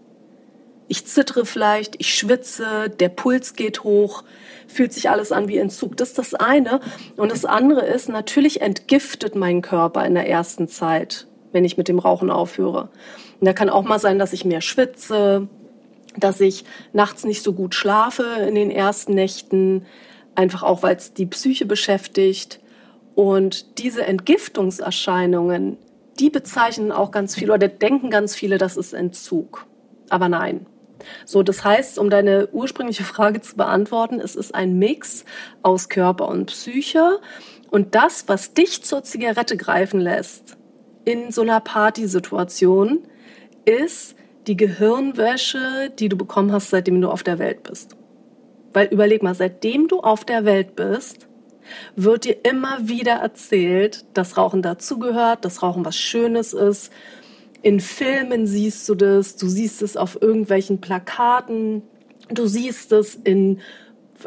[0.87, 4.23] Ich zittere vielleicht, ich schwitze, der Puls geht hoch,
[4.71, 5.97] fühlt sich alles an wie Entzug.
[5.97, 6.81] Das ist das eine.
[7.17, 11.89] Und das andere ist, natürlich entgiftet mein Körper in der ersten Zeit, wenn ich mit
[11.89, 12.89] dem Rauchen aufhöre.
[13.41, 15.49] Und da kann auch mal sein, dass ich mehr schwitze,
[16.17, 19.87] dass ich nachts nicht so gut schlafe in den ersten Nächten,
[20.35, 22.61] einfach auch, weil es die Psyche beschäftigt.
[23.15, 25.77] Und diese Entgiftungserscheinungen,
[26.19, 29.67] die bezeichnen auch ganz viele oder denken ganz viele, das ist Entzug.
[30.09, 30.67] Aber nein.
[31.25, 35.25] So, das heißt, um deine ursprüngliche Frage zu beantworten, es ist ein Mix
[35.63, 37.21] aus Körper und Psyche.
[37.71, 40.57] Und das, was dich zur Zigarette greifen lässt
[41.05, 43.07] in so einer Partysituation,
[43.65, 47.97] ist die Gehirnwäsche, die du bekommen hast, seitdem du auf der Welt bist.
[48.73, 51.29] Weil überleg mal, seitdem du auf der Welt bist,
[51.97, 56.93] wird dir immer wieder erzählt, dass Rauchen dazugehört, dass Rauchen was Schönes ist.
[57.63, 61.83] In Filmen siehst du das, du siehst es auf irgendwelchen Plakaten,
[62.31, 63.61] du siehst es in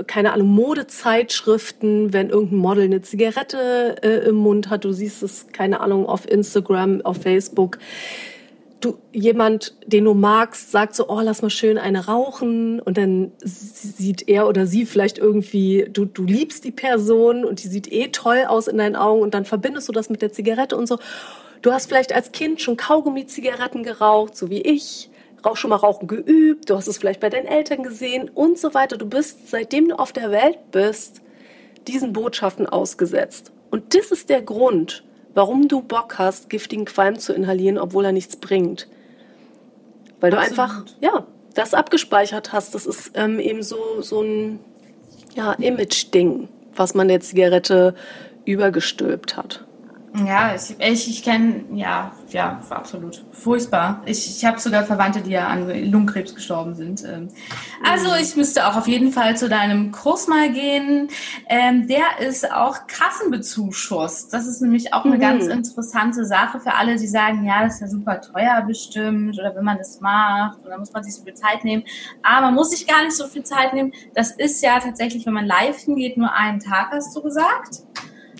[0.07, 5.49] keine Ahnung, Modezeitschriften, wenn irgendein Model eine Zigarette äh, im Mund hat, du siehst es,
[5.51, 7.77] keine Ahnung, auf Instagram, auf Facebook
[8.83, 13.31] du jemand, den du magst, sagt so, oh, lass mal schön eine rauchen und dann
[13.39, 18.09] sieht er oder sie vielleicht irgendwie, du, du liebst die Person und die sieht eh
[18.09, 20.99] toll aus in deinen Augen und dann verbindest du das mit der Zigarette und so.
[21.63, 25.09] Du hast vielleicht als Kind schon Kaugummi-Zigaretten geraucht, so wie ich,
[25.43, 28.73] auch schon mal Rauchen geübt, du hast es vielleicht bei deinen Eltern gesehen und so
[28.73, 28.97] weiter.
[28.97, 31.21] Du bist, seitdem du auf der Welt bist,
[31.87, 33.53] diesen Botschaften ausgesetzt.
[33.71, 38.11] Und das ist der Grund, warum du Bock hast, giftigen Qualm zu inhalieren, obwohl er
[38.11, 38.89] nichts bringt.
[40.19, 40.59] Weil du Absolut.
[40.59, 42.75] einfach, ja, das abgespeichert hast.
[42.75, 44.59] Das ist ähm, eben so, so ein
[45.33, 47.95] ja, Image-Ding, was man der Zigarette
[48.43, 49.65] übergestülpt hat.
[50.15, 53.25] Ja, ich, ich, ich kenne, ja, ja, absolut.
[53.31, 54.03] Furchtbar.
[54.05, 57.03] Ich, ich habe sogar Verwandte, die ja an Lungenkrebs gestorben sind.
[57.03, 57.29] Ähm.
[57.83, 61.09] Also ich müsste auch auf jeden Fall zu deinem Kurs mal gehen.
[61.49, 64.27] Ähm, der ist auch Kassenbezuschuss.
[64.27, 65.21] Das ist nämlich auch eine mhm.
[65.21, 69.55] ganz interessante Sache für alle, die sagen, ja, das ist ja super teuer bestimmt oder
[69.55, 71.83] wenn man das macht oder muss man sich so viel Zeit nehmen.
[72.21, 73.91] Aber man muss sich gar nicht so viel Zeit nehmen.
[74.13, 77.81] Das ist ja tatsächlich, wenn man live hingeht, nur einen Tag, hast du gesagt.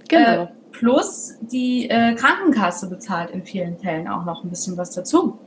[0.08, 0.44] Genau.
[0.44, 5.40] Äh, Plus die äh, Krankenkasse bezahlt in vielen Fällen auch noch ein bisschen was dazu.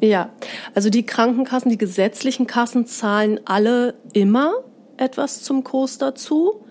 [0.00, 0.30] Ja,
[0.74, 4.52] also die Krankenkassen, die gesetzlichen Kassen zahlen alle immer
[4.96, 6.64] etwas zum Kurs dazu.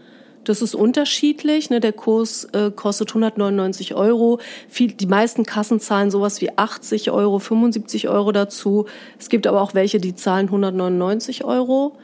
[0.45, 1.69] Das ist unterschiedlich.
[1.69, 1.81] Ne?
[1.81, 4.39] Der Kurs äh, kostet 199 Euro.
[4.69, 8.85] Viel, die meisten Kassen zahlen sowas wie 80 Euro, 75 Euro dazu.
[9.19, 11.97] Es gibt aber auch welche, die zahlen 199 Euro.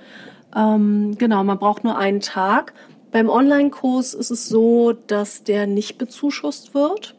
[0.53, 2.73] Ähm, genau, man braucht nur einen Tag.
[3.13, 7.13] Beim Online-Kurs ist es so, dass der nicht bezuschusst wird.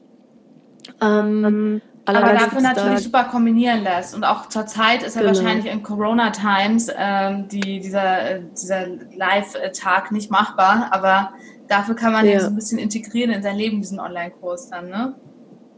[1.00, 4.12] Ähm, aber dafür natürlich da super kombinieren lässt.
[4.12, 5.36] Und auch zur Zeit ist ja genau.
[5.36, 10.88] wahrscheinlich in Corona-Times ähm, die, dieser, dieser Live-Tag nicht machbar.
[10.90, 11.30] Aber
[11.68, 12.40] dafür kann man ja.
[12.40, 15.14] so ein bisschen integrieren in sein Leben, diesen Online-Kurs dann, ne?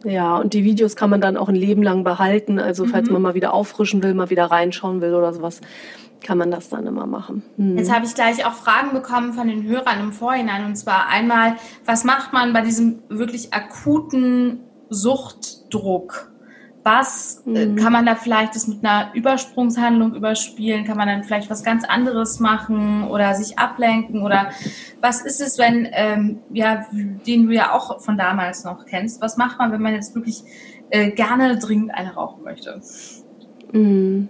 [0.04, 2.58] Ja, und die Videos kann man dann auch ein Leben lang behalten.
[2.58, 3.14] Also falls mhm.
[3.14, 5.60] man mal wieder auffrischen will, mal wieder reinschauen will oder sowas
[6.22, 7.42] kann man das dann immer machen.
[7.56, 7.78] Hm.
[7.78, 10.64] Jetzt habe ich gleich auch Fragen bekommen von den Hörern im Vorhinein.
[10.64, 16.32] Und zwar einmal, was macht man bei diesem wirklich akuten Suchtdruck?
[16.82, 17.74] Was äh, mhm.
[17.74, 20.84] kann man da vielleicht das mit einer Übersprungshandlung überspielen?
[20.84, 24.22] Kann man dann vielleicht was ganz anderes machen oder sich ablenken?
[24.22, 24.50] Oder
[25.00, 29.36] was ist es, wenn, ähm, ja, den du ja auch von damals noch kennst, was
[29.36, 30.44] macht man, wenn man jetzt wirklich
[30.90, 32.80] äh, gerne dringend eine rauchen möchte?
[33.72, 34.28] Mhm.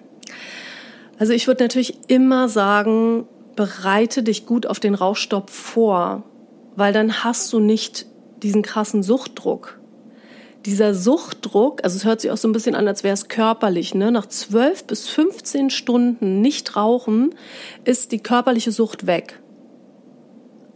[1.18, 6.24] Also ich würde natürlich immer sagen, bereite dich gut auf den Rauchstopp vor,
[6.76, 8.06] weil dann hast du nicht
[8.42, 9.80] diesen krassen Suchtdruck.
[10.66, 13.94] Dieser Suchtdruck, also es hört sich auch so ein bisschen an, als wäre es körperlich,
[13.94, 14.10] ne?
[14.10, 17.34] Nach zwölf bis 15 Stunden nicht rauchen
[17.84, 19.40] ist die körperliche Sucht weg.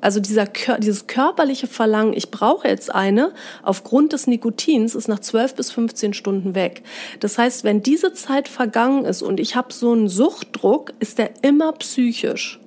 [0.00, 0.46] Also dieser,
[0.78, 3.32] dieses körperliche Verlangen, ich brauche jetzt eine,
[3.62, 6.82] aufgrund des Nikotins ist nach 12 bis 15 Stunden weg.
[7.20, 11.30] Das heißt, wenn diese Zeit vergangen ist und ich habe so einen Suchtdruck, ist der
[11.42, 12.60] immer psychisch.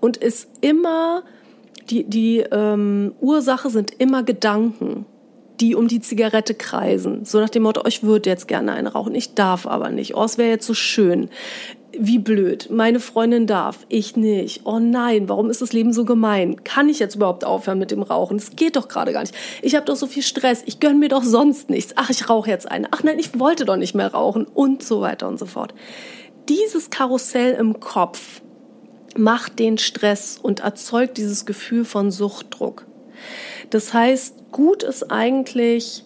[0.00, 1.22] Und ist immer,
[1.90, 5.06] die, die ähm, Ursache sind immer Gedanken
[5.60, 7.24] die um die Zigarette kreisen.
[7.24, 10.16] So nach dem Motto, ich würde jetzt gerne eine rauchen, ich darf aber nicht.
[10.16, 11.28] Oh, es wäre jetzt so schön
[12.00, 12.68] wie blöd.
[12.70, 14.62] Meine Freundin darf, ich nicht.
[14.64, 16.64] Oh nein, warum ist das Leben so gemein?
[16.64, 18.38] Kann ich jetzt überhaupt aufhören mit dem Rauchen?
[18.38, 19.34] Das geht doch gerade gar nicht.
[19.60, 20.62] Ich habe doch so viel Stress.
[20.64, 21.92] Ich gönn mir doch sonst nichts.
[21.96, 22.88] Ach, ich rauche jetzt eine.
[22.90, 25.74] Ach nein, ich wollte doch nicht mehr rauchen und so weiter und so fort.
[26.48, 28.40] Dieses Karussell im Kopf
[29.16, 32.86] macht den Stress und erzeugt dieses Gefühl von Suchtdruck.
[33.68, 36.04] Das heißt, gut ist eigentlich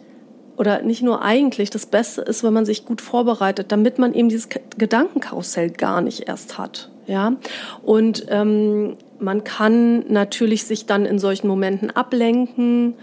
[0.56, 4.28] oder nicht nur eigentlich, das Beste ist, wenn man sich gut vorbereitet, damit man eben
[4.28, 6.90] dieses Gedankenkarussell gar nicht erst hat.
[7.06, 7.34] Ja,
[7.82, 12.94] und ähm, man kann natürlich sich dann in solchen Momenten ablenken.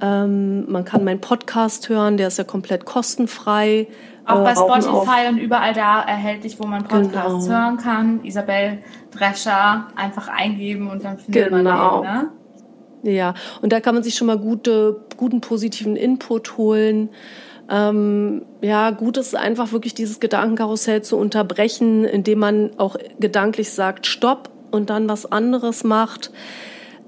[0.00, 3.88] Ähm, man kann meinen Podcast hören, der ist ja komplett kostenfrei.
[4.24, 7.58] Auch bei äh, Spotify und überall da erhältlich, wo man Podcasts genau.
[7.58, 8.20] hören kann.
[8.24, 8.78] Isabel
[9.10, 12.02] Drescher einfach eingeben und dann findet genau.
[12.02, 12.30] man den, ne?
[13.02, 17.10] Ja, und da kann man sich schon mal gute, guten positiven Input holen.
[17.70, 24.06] Ähm, ja, gut ist einfach wirklich dieses Gedankenkarussell zu unterbrechen, indem man auch gedanklich sagt,
[24.06, 26.32] stopp und dann was anderes macht.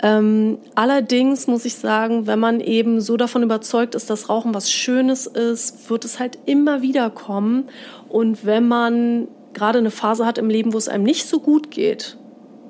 [0.03, 4.71] Ähm, allerdings muss ich sagen, wenn man eben so davon überzeugt ist, dass Rauchen was
[4.71, 7.69] Schönes ist, wird es halt immer wieder kommen.
[8.09, 11.71] Und wenn man gerade eine Phase hat im Leben, wo es einem nicht so gut
[11.71, 12.19] geht,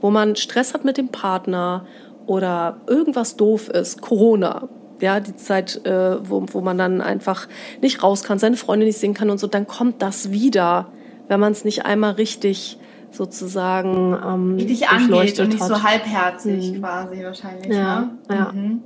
[0.00, 1.86] wo man Stress hat mit dem Partner
[2.26, 4.68] oder irgendwas doof ist, Corona,
[5.02, 7.48] ja, die Zeit, äh, wo, wo man dann einfach
[7.80, 10.86] nicht raus kann, seine Freunde nicht sehen kann und so, dann kommt das wieder,
[11.28, 12.78] wenn man es nicht einmal richtig
[13.10, 15.68] sozusagen ähm, richtig angeht und nicht hat.
[15.68, 16.80] so halbherzig mhm.
[16.80, 17.66] quasi wahrscheinlich.
[17.66, 18.10] Ja, ne?
[18.30, 18.52] ja.
[18.52, 18.82] Mhm.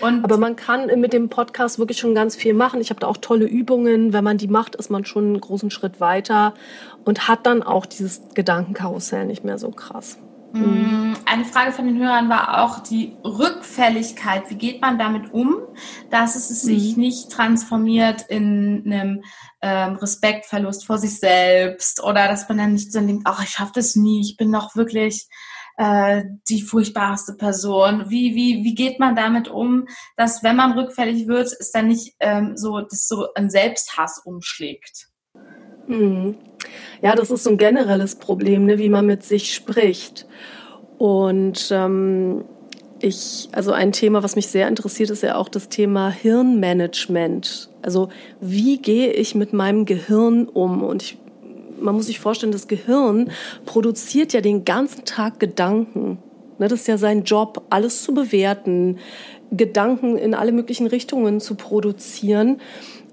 [0.00, 2.80] Und Aber man kann mit dem Podcast wirklich schon ganz viel machen.
[2.80, 4.12] Ich habe da auch tolle Übungen.
[4.12, 6.54] Wenn man die macht, ist man schon einen großen Schritt weiter
[7.04, 10.18] und hat dann auch dieses Gedankenkarussell nicht mehr so krass.
[10.56, 11.16] Mhm.
[11.24, 14.48] Eine Frage von den Hörern war auch die Rückfälligkeit.
[14.50, 15.56] Wie geht man damit um,
[16.10, 17.02] dass es sich mhm.
[17.02, 19.22] nicht transformiert in einem
[19.62, 23.72] ähm, Respektverlust vor sich selbst oder dass man dann nicht so denkt, ach, ich schaffe
[23.74, 25.28] das nie, ich bin doch wirklich
[25.76, 28.08] äh, die furchtbarste Person.
[28.08, 32.14] Wie, wie, wie geht man damit um, dass wenn man rückfällig wird, es dann nicht
[32.20, 35.08] ähm, so, dass so ein Selbsthass umschlägt?
[35.86, 36.36] Mhm.
[37.02, 40.26] Ja, das ist so ein generelles Problem, ne, wie man mit sich spricht.
[40.98, 42.44] Und ähm,
[43.00, 47.68] ich, also ein Thema, was mich sehr interessiert, ist ja auch das Thema Hirnmanagement.
[47.82, 48.08] Also
[48.40, 50.82] wie gehe ich mit meinem Gehirn um?
[50.82, 51.18] Und ich,
[51.78, 53.30] man muss sich vorstellen, das Gehirn
[53.66, 56.18] produziert ja den ganzen Tag Gedanken.
[56.58, 58.98] Ne, das ist ja sein Job, alles zu bewerten,
[59.50, 62.60] Gedanken in alle möglichen Richtungen zu produzieren.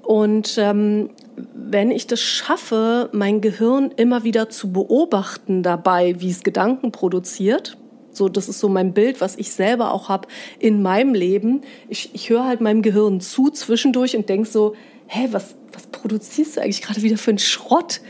[0.02, 6.44] Und ähm, wenn ich das schaffe, mein Gehirn immer wieder zu beobachten dabei, wie es
[6.44, 7.78] Gedanken produziert,
[8.16, 10.28] so, das ist so mein Bild, was ich selber auch habe
[10.60, 11.62] in meinem Leben.
[11.90, 14.76] Ich, ich höre halt meinem Gehirn zu zwischendurch und denke so,
[15.08, 18.02] hä, was, was produzierst du eigentlich gerade wieder für einen Schrott?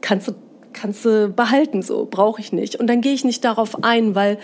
[0.00, 0.32] Kannst du,
[0.72, 2.76] kannst du behalten, so, brauche ich nicht.
[2.76, 4.38] Und dann gehe ich nicht darauf ein, weil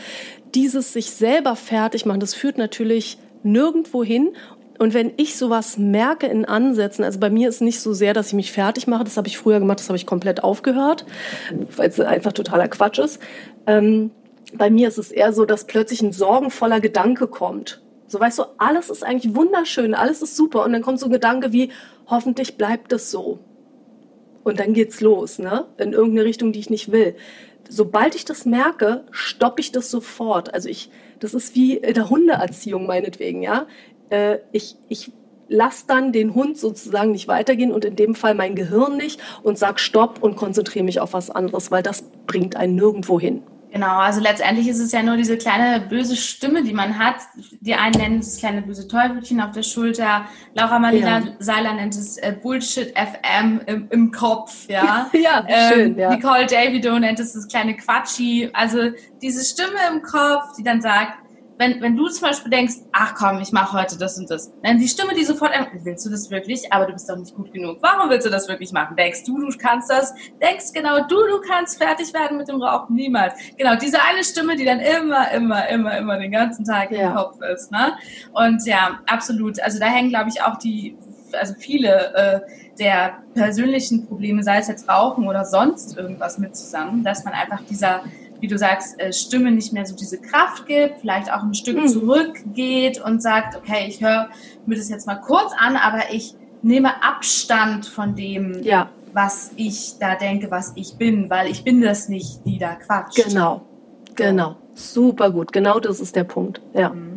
[0.55, 4.35] dieses sich selber fertig machen, das führt natürlich nirgendwo hin
[4.79, 8.29] und wenn ich sowas merke in Ansätzen, also bei mir ist nicht so sehr, dass
[8.29, 11.07] ich mich fertig mache, das habe ich früher gemacht, das habe ich komplett aufgehört,
[11.77, 13.21] weil es einfach totaler Quatsch ist.
[13.67, 14.11] Ähm,
[14.53, 17.83] bei mir ist es eher so, dass plötzlich ein sorgenvoller Gedanke kommt.
[18.07, 21.13] So weißt du, alles ist eigentlich wunderschön, alles ist super und dann kommt so ein
[21.13, 21.71] Gedanke wie,
[22.07, 23.39] hoffentlich bleibt es so.
[24.43, 25.67] Und dann geht's los, ne?
[25.79, 27.17] In irgendeine Richtung, die ich nicht will.
[27.69, 30.53] Sobald ich das merke, stoppe ich das sofort.
[30.53, 33.67] Also ich, das ist wie in der Hundeerziehung meinetwegen, ja
[34.11, 35.12] äh, ich, ich
[35.49, 39.59] lass dann den Hund sozusagen nicht weitergehen und in dem Fall mein Gehirn nicht und
[39.59, 43.43] sag Stopp und konzentriere mich auf was anderes, weil das bringt einen nirgendwo hin.
[43.75, 47.17] Genau, also letztendlich ist es ja nur diese kleine böse Stimme, die man hat.
[47.61, 50.27] Die einen nennen es das kleine böse Teufelchen auf der Schulter.
[50.55, 51.33] Laura Marlina ja.
[51.40, 55.11] Seiler nennt es äh, Bullshit FM im, im Kopf, ja.
[55.12, 56.11] ja, ähm, schön, ja.
[56.11, 58.49] Nicole Davido nennt es das kleine Quatschi.
[58.53, 61.24] Also diese Stimme im Kopf, die dann sagt,
[61.59, 64.79] wenn, wenn du zum Beispiel denkst, ach komm, ich mache heute das und das, dann
[64.79, 66.73] die Stimme, die sofort, willst du das wirklich?
[66.73, 67.79] Aber du bist doch nicht gut genug.
[67.81, 68.97] Warum willst du das wirklich machen?
[68.97, 70.14] Denkst du, du kannst das?
[70.43, 72.97] Denkst genau du, du kannst fertig werden mit dem Rauchen?
[72.97, 73.35] Niemals.
[73.57, 77.11] Genau, diese eine Stimme, die dann immer, immer, immer, immer den ganzen Tag ja.
[77.11, 77.71] im Kopf ist.
[77.71, 77.93] Ne?
[78.33, 79.61] Und ja, absolut.
[79.61, 80.97] Also da hängen, glaube ich, auch die,
[81.33, 82.40] also viele äh,
[82.79, 87.62] der persönlichen Probleme, sei es jetzt Rauchen oder sonst irgendwas mit zusammen, dass man einfach
[87.62, 88.03] dieser
[88.40, 91.79] wie du sagst, äh, Stimme nicht mehr so diese Kraft gibt, vielleicht auch ein Stück
[91.79, 91.88] mhm.
[91.88, 94.29] zurückgeht und sagt, okay, ich höre
[94.66, 98.88] mir das jetzt mal kurz an, aber ich nehme Abstand von dem, ja.
[99.12, 103.25] was ich da denke, was ich bin, weil ich bin das nicht, die da quatscht.
[103.25, 103.62] Genau,
[104.14, 104.57] genau.
[104.75, 105.53] Super gut.
[105.53, 106.61] Genau das ist der Punkt.
[106.73, 106.88] Ja.
[106.90, 107.13] Mhm.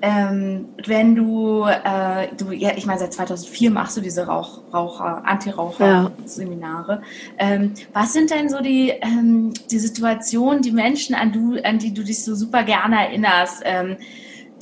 [0.00, 5.22] Ähm, wenn du, äh, du, ja, ich meine, seit 2004 machst du diese Rauch, Raucher,
[5.24, 7.02] Anti-Raucher-Seminare.
[7.38, 7.46] Ja.
[7.46, 11.92] Ähm, was sind denn so die, ähm, die Situationen, die Menschen, an, du, an die
[11.92, 13.62] du dich so super gerne erinnerst?
[13.64, 13.96] Ähm,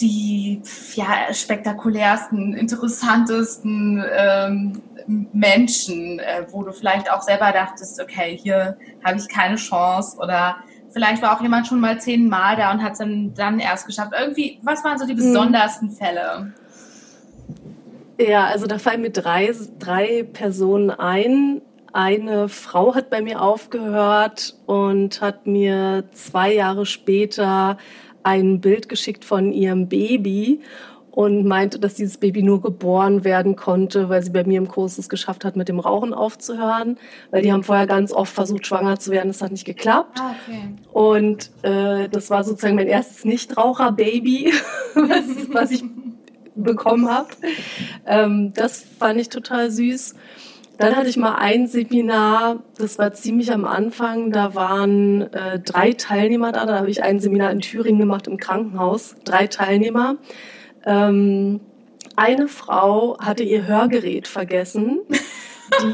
[0.00, 0.60] die
[0.94, 4.82] ja, spektakulärsten, interessantesten ähm,
[5.32, 10.56] Menschen, äh, wo du vielleicht auch selber dachtest, okay, hier habe ich keine Chance oder
[10.96, 14.12] Vielleicht war auch jemand schon mal zehnmal da und hat es dann, dann erst geschafft.
[14.18, 15.18] Irgendwie, was waren so die hm.
[15.18, 16.54] besondersten Fälle?
[18.18, 21.60] Ja, also da fallen mir drei, drei Personen ein.
[21.92, 27.76] Eine Frau hat bei mir aufgehört und hat mir zwei Jahre später
[28.22, 30.62] ein Bild geschickt von ihrem Baby
[31.16, 34.98] und meinte, dass dieses Baby nur geboren werden konnte, weil sie bei mir im Kurs
[34.98, 36.98] es geschafft hat, mit dem Rauchen aufzuhören.
[37.30, 39.28] Weil die haben vorher ganz oft versucht, schwanger zu werden.
[39.28, 40.20] Das hat nicht geklappt.
[40.20, 40.74] Ah, okay.
[40.92, 44.52] Und äh, das war sozusagen mein erstes Nichtraucher-Baby,
[44.94, 45.84] was, was ich
[46.54, 47.28] bekommen habe.
[48.04, 50.16] Ähm, das fand ich total süß.
[50.76, 55.92] Dann hatte ich mal ein Seminar, das war ziemlich am Anfang, da waren äh, drei
[55.92, 60.16] Teilnehmer da, da habe ich ein Seminar in Thüringen gemacht im Krankenhaus, drei Teilnehmer.
[60.86, 61.60] Ähm,
[62.14, 65.00] eine Frau hatte ihr Hörgerät vergessen.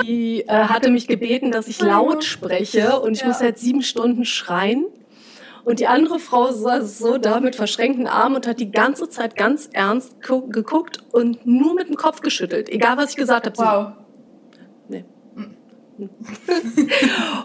[0.04, 3.28] Die äh, hatte mich gebeten, dass ich laut spreche und ich ja.
[3.28, 4.86] muss seit sieben Stunden schreien.
[5.64, 9.36] Und die andere Frau saß so da mit verschränkten Armen und hat die ganze Zeit
[9.36, 13.58] ganz ernst geguckt und nur mit dem Kopf geschüttelt, egal was ich gesagt habe.
[13.58, 13.92] Wow.
[14.88, 15.04] Nee.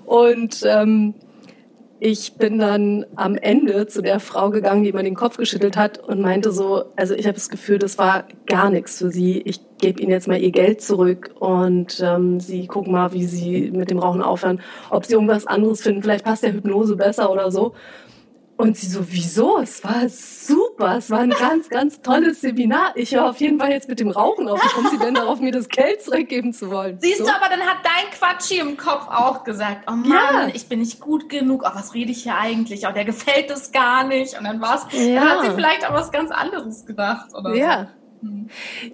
[0.06, 1.14] Und ähm,
[2.00, 5.98] ich bin dann am Ende zu der Frau gegangen, die mir den Kopf geschüttelt hat
[5.98, 9.42] und meinte so, also ich habe das Gefühl, das war gar nichts für sie.
[9.42, 13.72] Ich gebe ihnen jetzt mal ihr Geld zurück und ähm, sie gucken mal, wie sie
[13.72, 16.04] mit dem Rauchen aufhören, ob sie irgendwas anderes finden.
[16.04, 17.74] Vielleicht passt der Hypnose besser oder so.
[18.58, 19.60] Und sie so, wieso?
[19.60, 20.98] Es war super.
[20.98, 22.92] Es war ein ganz, ganz tolles Seminar.
[22.96, 24.64] Ich höre auf jeden Fall jetzt mit dem Rauchen auf.
[24.64, 26.98] Wie kommt sie denn darauf, mir das Geld zurückgeben zu wollen?
[27.00, 27.26] Siehst so?
[27.26, 30.48] du, aber dann hat dein Quatsch hier im Kopf auch gesagt, oh Mann, ja.
[30.54, 31.64] ich bin nicht gut genug.
[31.66, 32.88] Oh, was rede ich hier eigentlich?
[32.88, 34.36] Oh, der gefällt es gar nicht.
[34.38, 35.20] Und dann war's, ja.
[35.20, 37.54] dann hat sie vielleicht auch was ganz anderes gedacht, oder?
[37.54, 37.84] Ja.
[37.84, 38.07] So.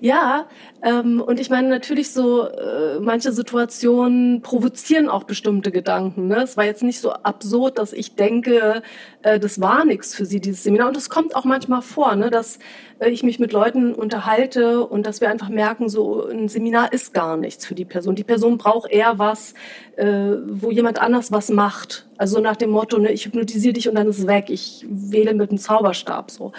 [0.02, 0.48] Ja,
[0.82, 6.28] ähm, und ich meine natürlich so, äh, manche Situationen provozieren auch bestimmte Gedanken.
[6.28, 6.44] Ne?
[6.44, 8.82] Es war jetzt nicht so absurd, dass ich denke,
[9.22, 10.88] äh, das war nichts für sie, dieses Seminar.
[10.88, 12.30] Und das kommt auch manchmal vor, ne?
[12.30, 12.60] dass
[13.00, 17.14] äh, ich mich mit Leuten unterhalte und dass wir einfach merken, so ein Seminar ist
[17.14, 18.16] gar nichts für die Person.
[18.16, 19.54] Die Person braucht eher was,
[19.96, 20.06] äh,
[20.48, 22.08] wo jemand anders was macht.
[22.18, 24.46] Also nach dem Motto, ne, ich hypnotisiere dich und dann ist es weg.
[24.50, 26.52] Ich wähle mit einem Zauberstab so.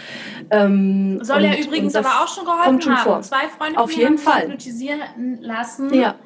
[0.50, 3.04] Ähm, Soll ja übrigens aber auch schon geholfen schon haben.
[3.04, 3.22] Vor.
[3.22, 4.42] Zwei Freunde Auf jeden Fall.
[4.42, 5.00] hypnotisieren
[5.40, 5.92] lassen.
[5.94, 6.16] Ja.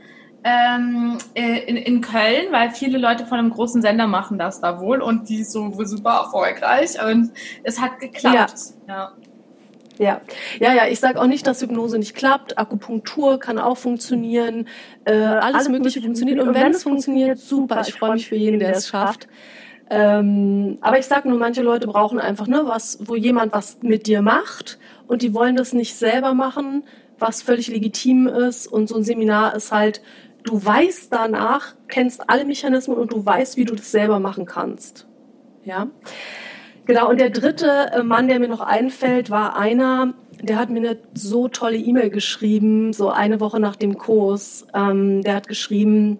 [0.45, 4.81] Ähm, äh, in, in Köln, weil viele Leute von einem großen Sender machen das da
[4.81, 7.33] wohl und die ist so super erfolgreich und
[7.65, 8.55] es hat geklappt.
[8.87, 8.95] Ja.
[8.95, 9.13] ja.
[9.99, 10.21] Ja,
[10.61, 10.87] ja, ja.
[10.89, 12.59] Ich sage auch nicht, dass Hypnose nicht klappt.
[12.59, 14.69] Akupunktur kann auch funktionieren.
[15.05, 16.41] Äh, alles, alles Mögliche funktioniert.
[16.41, 17.83] Und wenn es funktioniert, super.
[17.87, 19.29] Ich freue mich für jeden, der es schafft.
[19.91, 24.07] Ähm, aber ich sage nur, manche Leute brauchen einfach ne, was, wo jemand was mit
[24.07, 26.85] dir macht und die wollen das nicht selber machen,
[27.19, 28.67] was völlig legitim ist.
[28.67, 30.03] Und so ein Seminar ist halt,
[30.45, 35.07] du weißt danach, kennst alle Mechanismen und du weißt, wie du das selber machen kannst.
[35.65, 35.89] Ja.
[36.89, 40.79] Genau, und der dritte äh, Mann, der mir noch einfällt, war einer, der hat mir
[40.79, 44.67] eine so tolle E-Mail geschrieben, so eine Woche nach dem Kurs.
[44.73, 46.19] Ähm, der hat geschrieben,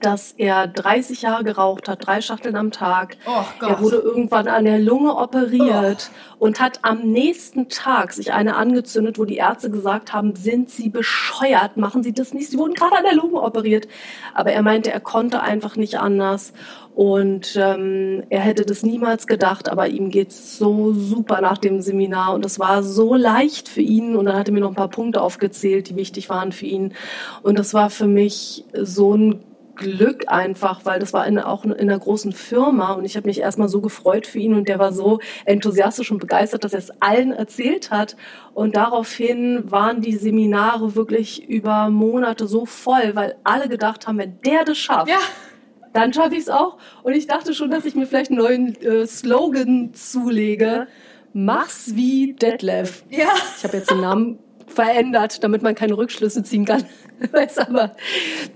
[0.00, 3.16] dass er 30 Jahre geraucht hat, drei Schachteln am Tag.
[3.26, 6.44] Oh er wurde irgendwann an der Lunge operiert oh.
[6.44, 10.88] und hat am nächsten Tag sich eine angezündet, wo die Ärzte gesagt haben, sind Sie
[10.88, 12.50] bescheuert, machen Sie das nicht.
[12.50, 13.88] Sie wurden gerade an der Lunge operiert.
[14.34, 16.52] Aber er meinte, er konnte einfach nicht anders.
[16.94, 22.34] Und ähm, er hätte das niemals gedacht, aber ihm geht's so super nach dem Seminar
[22.34, 24.16] und es war so leicht für ihn.
[24.16, 26.94] Und dann hat er mir noch ein paar Punkte aufgezählt, die wichtig waren für ihn.
[27.42, 29.44] Und das war für mich so ein
[29.80, 33.40] Glück einfach, weil das war in, auch in einer großen Firma und ich habe mich
[33.40, 36.90] erstmal so gefreut für ihn und der war so enthusiastisch und begeistert, dass er es
[37.00, 38.14] allen erzählt hat.
[38.52, 44.38] Und daraufhin waren die Seminare wirklich über Monate so voll, weil alle gedacht haben, wenn
[44.42, 45.18] der das schafft, ja.
[45.94, 46.76] dann schaffe ich es auch.
[47.02, 50.86] Und ich dachte schon, dass ich mir vielleicht einen neuen äh, Slogan zulege.
[51.32, 53.04] Mach's wie Detlef.
[53.08, 53.32] Ja.
[53.56, 56.84] Ich habe jetzt den Namen verändert, damit man keine Rückschlüsse ziehen kann.
[57.56, 57.96] aber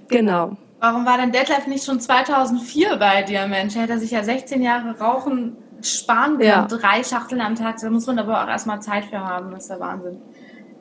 [0.09, 0.59] genau.
[0.85, 3.74] Warum war denn Detlef nicht schon 2004 bei dir, Mensch?
[3.74, 6.66] Er hätte sich ja 16 Jahre Rauchen sparen können, ja.
[6.66, 7.78] drei Schachteln am Tag.
[7.80, 9.51] Da muss man aber auch erstmal Zeit für haben.
[9.53, 10.18] Das ist der Wahnsinn.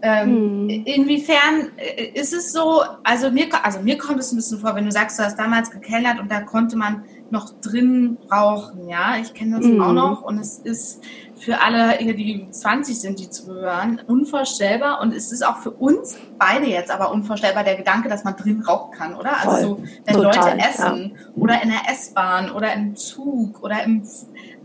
[0.01, 0.69] Ähm, hm.
[0.83, 4.83] Inwiefern äh, ist es so, also mir, also mir kommt es ein bisschen vor, wenn
[4.83, 9.33] du sagst, du hast damals gekellert und da konnte man noch drin rauchen, ja, ich
[9.33, 9.81] kenne das hm.
[9.81, 11.01] auch noch und es ist
[11.43, 16.67] für alle, die 20 sind, die zuhören, unvorstellbar und es ist auch für uns beide
[16.67, 19.37] jetzt aber unvorstellbar der Gedanke, dass man drin rauchen kann, oder?
[19.37, 19.55] Also Voll.
[19.55, 21.27] Also so, wenn Total, Leute essen ja.
[21.35, 24.03] oder in der S-Bahn oder im Zug oder im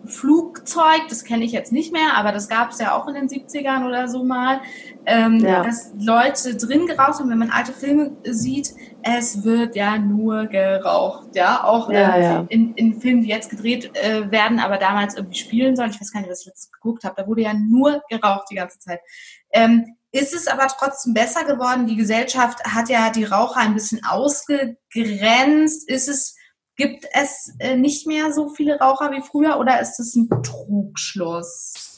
[0.09, 3.29] Flugzeug, das kenne ich jetzt nicht mehr, aber das gab es ja auch in den
[3.29, 4.61] 70ern oder so mal,
[5.07, 5.63] ähm, ja.
[5.63, 11.37] dass Leute drin geraucht haben, wenn man alte Filme sieht, es wird ja nur geraucht,
[11.37, 12.47] ja, auch ja, äh, ja.
[12.49, 16.13] In, in Filmen, die jetzt gedreht äh, werden, aber damals irgendwie spielen sollen, ich weiß
[16.13, 19.01] gar nicht, was ich jetzt geguckt habe, da wurde ja nur geraucht die ganze Zeit.
[19.53, 21.87] Ähm, ist es aber trotzdem besser geworden?
[21.87, 25.89] Die Gesellschaft hat ja die Raucher ein bisschen ausgegrenzt.
[25.89, 26.38] Ist es
[26.79, 31.98] Gibt es äh, nicht mehr so viele Raucher wie früher oder ist es ein Trugschluss?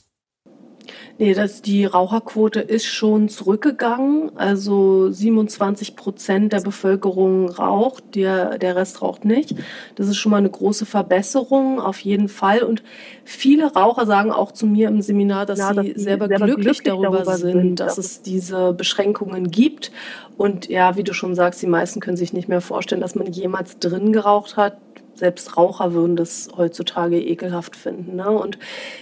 [1.18, 4.32] Nee, das, die Raucherquote ist schon zurückgegangen.
[4.36, 9.54] Also 27 Prozent der Bevölkerung raucht, der, der Rest raucht nicht.
[9.96, 12.62] Das ist schon mal eine große Verbesserung, auf jeden Fall.
[12.62, 12.82] Und
[13.24, 16.64] viele Raucher sagen auch zu mir im Seminar, dass, ja, dass sie selber, selber glücklich,
[16.64, 19.92] glücklich darüber, darüber sind, dass es diese Beschränkungen gibt.
[20.38, 23.26] Und ja, wie du schon sagst, die meisten können sich nicht mehr vorstellen, dass man
[23.26, 24.78] jemals drin geraucht hat
[25.14, 28.16] selbst Raucher würden das heutzutage ekelhaft finden.
[28.16, 28.30] Ne?
[28.30, 28.58] Und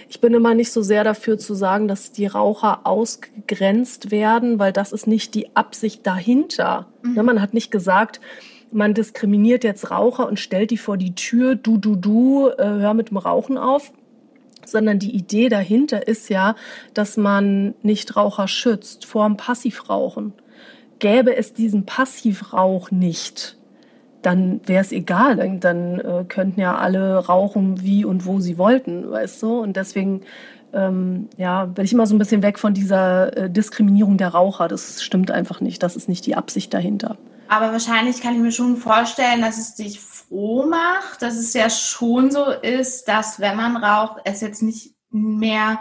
[0.09, 4.73] ich bin immer nicht so sehr dafür zu sagen, dass die Raucher ausgegrenzt werden, weil
[4.73, 6.87] das ist nicht die Absicht dahinter.
[7.01, 7.13] Mhm.
[7.13, 7.23] Ne?
[7.23, 8.19] Man hat nicht gesagt,
[8.71, 12.93] man diskriminiert jetzt Raucher und stellt die vor die Tür, du, du, du, äh, hör
[12.93, 13.91] mit dem Rauchen auf
[14.65, 16.55] sondern die Idee dahinter ist ja,
[16.93, 20.33] dass man Nichtraucher schützt vor dem Passivrauchen.
[20.99, 23.57] Gäbe es diesen Passivrauch nicht,
[24.21, 25.37] dann wäre es egal.
[25.37, 29.59] Dann, dann äh, könnten ja alle rauchen, wie und wo sie wollten, weißt du?
[29.59, 30.21] Und deswegen
[30.73, 34.67] ähm, ja, bin ich immer so ein bisschen weg von dieser äh, Diskriminierung der Raucher.
[34.67, 35.81] Das stimmt einfach nicht.
[35.83, 37.17] Das ist nicht die Absicht dahinter.
[37.47, 41.69] Aber wahrscheinlich kann ich mir schon vorstellen, dass es dich froh macht, dass es ja
[41.69, 45.79] schon so ist, dass wenn man raucht, es jetzt nicht mehr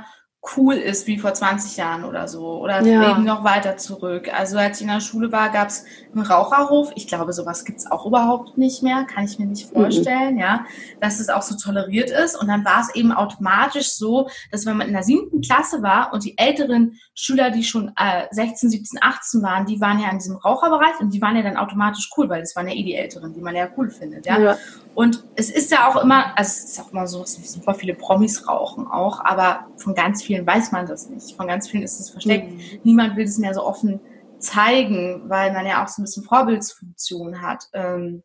[0.57, 2.61] cool ist wie vor 20 Jahren oder so.
[2.61, 3.13] Oder ja.
[3.13, 4.33] eben noch weiter zurück.
[4.33, 5.85] Also als ich in der Schule war, gab es
[6.15, 6.93] einen Raucherhof.
[6.97, 9.05] Ich glaube, sowas gibt es auch überhaupt nicht mehr.
[9.05, 9.81] Kann ich mir nicht mhm.
[9.81, 10.41] vorstellen, mhm.
[10.41, 10.65] ja,
[11.01, 12.37] dass es auch so toleriert ist.
[12.37, 16.13] Und dann war es eben automatisch so, dass wenn man in der siebten Klasse war
[16.13, 20.19] und die älteren Schüler, die schon äh, 16, 17, 18 waren, die waren ja in
[20.19, 22.95] diesem Raucherbereich und die waren ja dann automatisch cool, weil das waren ja eh die
[22.95, 24.39] Älteren, die man ja cool findet, ja.
[24.39, 24.57] ja.
[24.99, 28.49] Und es ist ja auch immer, also es ist auch immer so, super viele Promis
[28.49, 31.37] rauchen auch, aber von ganz vielen weiß man das nicht.
[31.37, 32.51] Von ganz vielen ist es versteckt.
[32.51, 32.81] Mhm.
[32.83, 34.01] Niemand will es mehr so offen
[34.41, 37.69] zeigen, weil man ja auch so ein bisschen Vorbildsfunktion hat.
[37.75, 38.25] Ähm,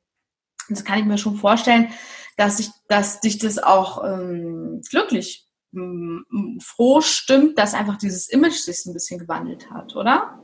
[0.68, 1.90] das kann ich mir schon vorstellen,
[2.38, 6.26] dass ich, dass dich das auch ähm, glücklich, ähm,
[6.60, 10.40] froh stimmt, dass einfach dieses Image sich ein bisschen gewandelt hat, oder?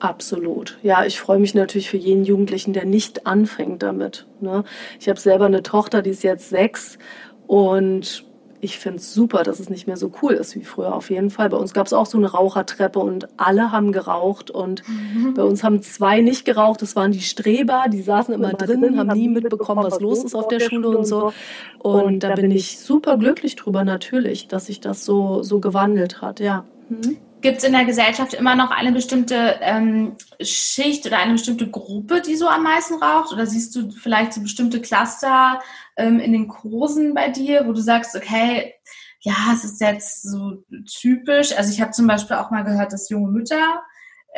[0.00, 0.78] Absolut.
[0.82, 4.26] Ja, ich freue mich natürlich für jeden Jugendlichen, der nicht anfängt damit.
[4.40, 4.64] Ne?
[5.00, 6.98] Ich habe selber eine Tochter, die ist jetzt sechs
[7.46, 8.24] und
[8.60, 11.30] ich finde es super, dass es nicht mehr so cool ist wie früher auf jeden
[11.30, 11.48] Fall.
[11.48, 15.34] Bei uns gab es auch so eine Rauchertreppe und alle haben geraucht und mhm.
[15.34, 16.82] bei uns haben zwei nicht geraucht.
[16.82, 20.34] Das waren die Streber, die saßen immer, drin, drin, haben nie mitbekommen, was los ist
[20.34, 21.32] auf der Schule und so.
[21.78, 26.20] Und, und da bin ich super glücklich drüber natürlich, dass sich das so, so gewandelt
[26.20, 26.64] hat, ja.
[26.88, 27.18] Mhm.
[27.40, 32.20] Gibt es in der Gesellschaft immer noch eine bestimmte ähm, Schicht oder eine bestimmte Gruppe,
[32.20, 33.32] die so am meisten raucht?
[33.32, 35.60] Oder siehst du vielleicht so bestimmte Cluster
[35.96, 38.74] ähm, in den Kursen bei dir, wo du sagst, okay,
[39.20, 41.56] ja, es ist jetzt so typisch.
[41.56, 43.82] Also ich habe zum Beispiel auch mal gehört, dass junge Mütter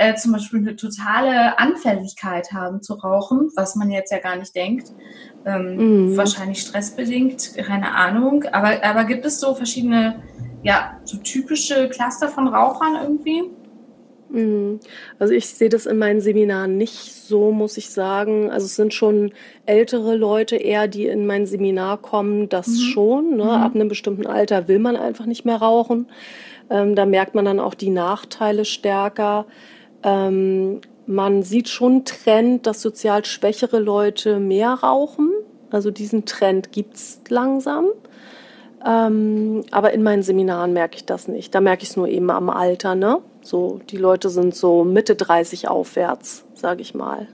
[0.01, 4.55] äh, zum Beispiel eine totale Anfälligkeit haben zu rauchen, was man jetzt ja gar nicht
[4.57, 4.93] denkt.
[5.45, 6.17] Ähm, mhm.
[6.17, 8.45] Wahrscheinlich stressbedingt, keine Ahnung.
[8.51, 10.23] Aber, aber gibt es so verschiedene
[10.63, 13.43] ja, so typische Cluster von Rauchern irgendwie?
[14.31, 14.81] Mhm.
[15.19, 18.51] Also ich sehe das in meinen Seminaren nicht so, muss ich sagen.
[18.51, 19.33] Also es sind schon
[19.67, 22.75] ältere Leute eher, die in mein Seminar kommen, das mhm.
[22.93, 23.37] schon.
[23.37, 23.45] Ne?
[23.45, 23.51] Mhm.
[23.51, 26.07] Ab einem bestimmten Alter will man einfach nicht mehr rauchen.
[26.71, 29.45] Ähm, da merkt man dann auch die Nachteile stärker.
[30.03, 35.31] Ähm, man sieht schon Trend, dass sozial schwächere Leute mehr rauchen.
[35.71, 37.87] Also diesen Trend gibt's langsam.
[38.87, 41.55] Ähm, aber in meinen Seminaren merke ich das nicht.
[41.55, 43.21] Da merke ich es nur eben am Alter, ne?
[43.43, 47.27] So, die Leute sind so Mitte 30 aufwärts, sage ich mal.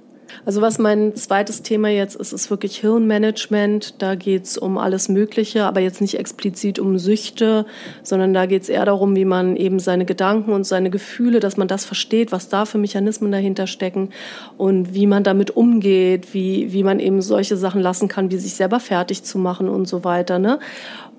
[0.44, 3.94] Also was mein zweites Thema jetzt ist, ist wirklich Hirnmanagement.
[3.98, 7.66] Da geht's um alles Mögliche, aber jetzt nicht explizit um Süchte,
[8.02, 11.68] sondern da geht's eher darum, wie man eben seine Gedanken und seine Gefühle, dass man
[11.68, 14.10] das versteht, was da für Mechanismen dahinter stecken
[14.56, 18.54] und wie man damit umgeht, wie, wie man eben solche Sachen lassen kann, wie sich
[18.54, 20.38] selber fertig zu machen und so weiter.
[20.38, 20.58] Ne?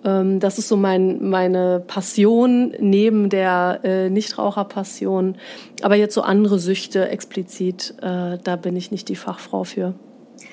[0.08, 5.36] Ähm, das ist so mein, meine Passion neben der äh, Nichtraucherpassion.
[5.82, 9.96] Aber jetzt so andere Süchte explizit, äh, da bin ich nicht die Fachfrau für.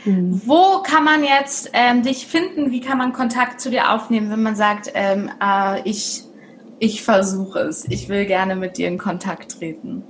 [0.05, 0.43] Mhm.
[0.47, 2.71] Wo kann man jetzt ähm, dich finden?
[2.71, 6.25] Wie kann man Kontakt zu dir aufnehmen, wenn man sagt, ähm, äh, ich,
[6.79, 10.03] ich versuche es, ich will gerne mit dir in Kontakt treten?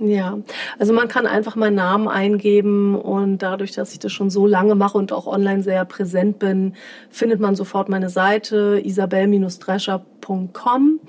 [0.00, 0.38] Ja,
[0.78, 4.76] also man kann einfach meinen Namen eingeben und dadurch, dass ich das schon so lange
[4.76, 6.74] mache und auch online sehr präsent bin,
[7.10, 11.00] findet man sofort meine Seite isabel-drescher.com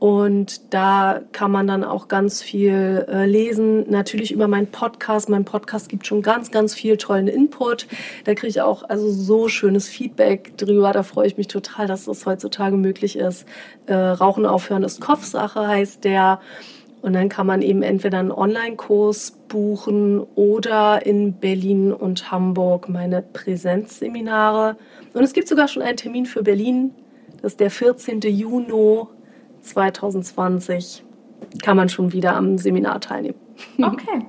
[0.00, 3.84] und da kann man dann auch ganz viel äh, lesen.
[3.90, 5.28] Natürlich über meinen Podcast.
[5.28, 7.86] Mein Podcast gibt schon ganz, ganz viel tollen Input.
[8.24, 10.92] Da kriege ich auch also so schönes Feedback drüber.
[10.92, 13.44] Da freue ich mich total, dass das heutzutage möglich ist.
[13.84, 16.40] Äh, Rauchen aufhören ist Kopfsache heißt der.
[17.02, 23.20] Und dann kann man eben entweder einen Online-Kurs buchen oder in Berlin und Hamburg meine
[23.20, 24.78] Präsenzseminare.
[25.12, 26.94] Und es gibt sogar schon einen Termin für Berlin.
[27.42, 28.20] Das ist der 14.
[28.20, 29.06] Juni
[29.62, 31.04] 2020
[31.62, 33.38] kann man schon wieder am Seminar teilnehmen.
[33.78, 34.26] Okay.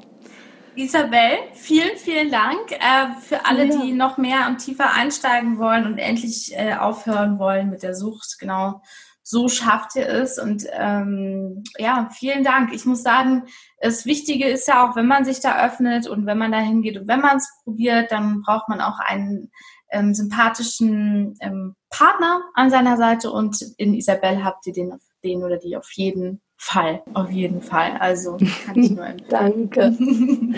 [0.75, 3.81] Isabel, vielen, vielen Dank äh, für alle, ja.
[3.81, 8.37] die noch mehr und tiefer einsteigen wollen und endlich äh, aufhören wollen mit der Sucht.
[8.39, 8.81] Genau,
[9.21, 10.39] so schafft ihr es.
[10.39, 12.73] Und ähm, ja, vielen Dank.
[12.73, 13.43] Ich muss sagen,
[13.79, 16.97] das Wichtige ist ja auch, wenn man sich da öffnet und wenn man da hingeht
[16.97, 19.51] und wenn man es probiert, dann braucht man auch einen
[19.91, 23.31] ähm, sympathischen ähm, Partner an seiner Seite.
[23.31, 27.93] Und in Isabel habt ihr den, den oder die auf jeden Fall, auf jeden Fall.
[27.99, 29.29] Also kann ich nur empfehlen.
[29.29, 29.97] danke.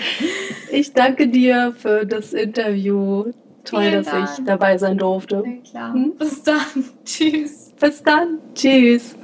[0.72, 3.32] Ich danke dir für das Interview.
[3.64, 4.30] Toll, Vielen dass Dank.
[4.40, 5.44] ich dabei sein durfte.
[5.46, 5.94] Ja, klar.
[5.94, 6.16] Hm?
[6.18, 6.58] Bis dann.
[7.06, 7.74] Tschüss.
[7.80, 8.40] Bis dann.
[8.56, 9.16] Tschüss.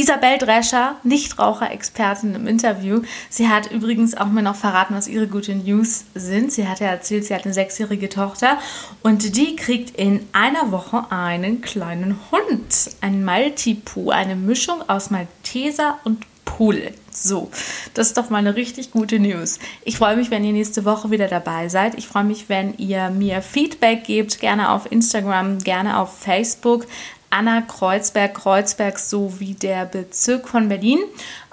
[0.00, 3.02] Isabel Drescher, Nichtraucher-Expertin im Interview.
[3.28, 6.52] Sie hat übrigens auch mir noch verraten, was ihre guten News sind.
[6.52, 8.56] Sie hat ja erzählt, sie hat eine sechsjährige Tochter
[9.02, 12.96] und die kriegt in einer Woche einen kleinen Hund.
[13.02, 16.94] Ein Maltipu, eine Mischung aus Malteser und Pudel.
[17.10, 17.50] So,
[17.92, 19.58] das ist doch mal eine richtig gute News.
[19.84, 21.98] Ich freue mich, wenn ihr nächste Woche wieder dabei seid.
[21.98, 26.86] Ich freue mich, wenn ihr mir Feedback gebt, gerne auf Instagram, gerne auf Facebook.
[27.30, 30.98] Anna Kreuzberg, Kreuzberg sowie der Bezirk von Berlin.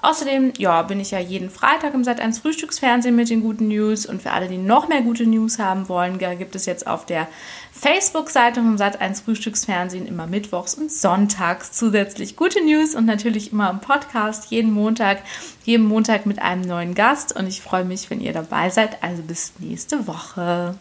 [0.00, 4.20] Außerdem, ja, bin ich ja jeden Freitag im Sat1 Frühstücksfernsehen mit den guten News und
[4.20, 7.28] für alle, die noch mehr gute News haben wollen, gibt es jetzt auf der
[7.72, 13.80] Facebook-Seite vom Sat1 Frühstücksfernsehen immer mittwochs und sonntags zusätzlich gute News und natürlich immer im
[13.80, 15.22] Podcast jeden Montag,
[15.64, 19.02] jeden Montag mit einem neuen Gast und ich freue mich, wenn ihr dabei seid.
[19.02, 20.74] Also bis nächste Woche.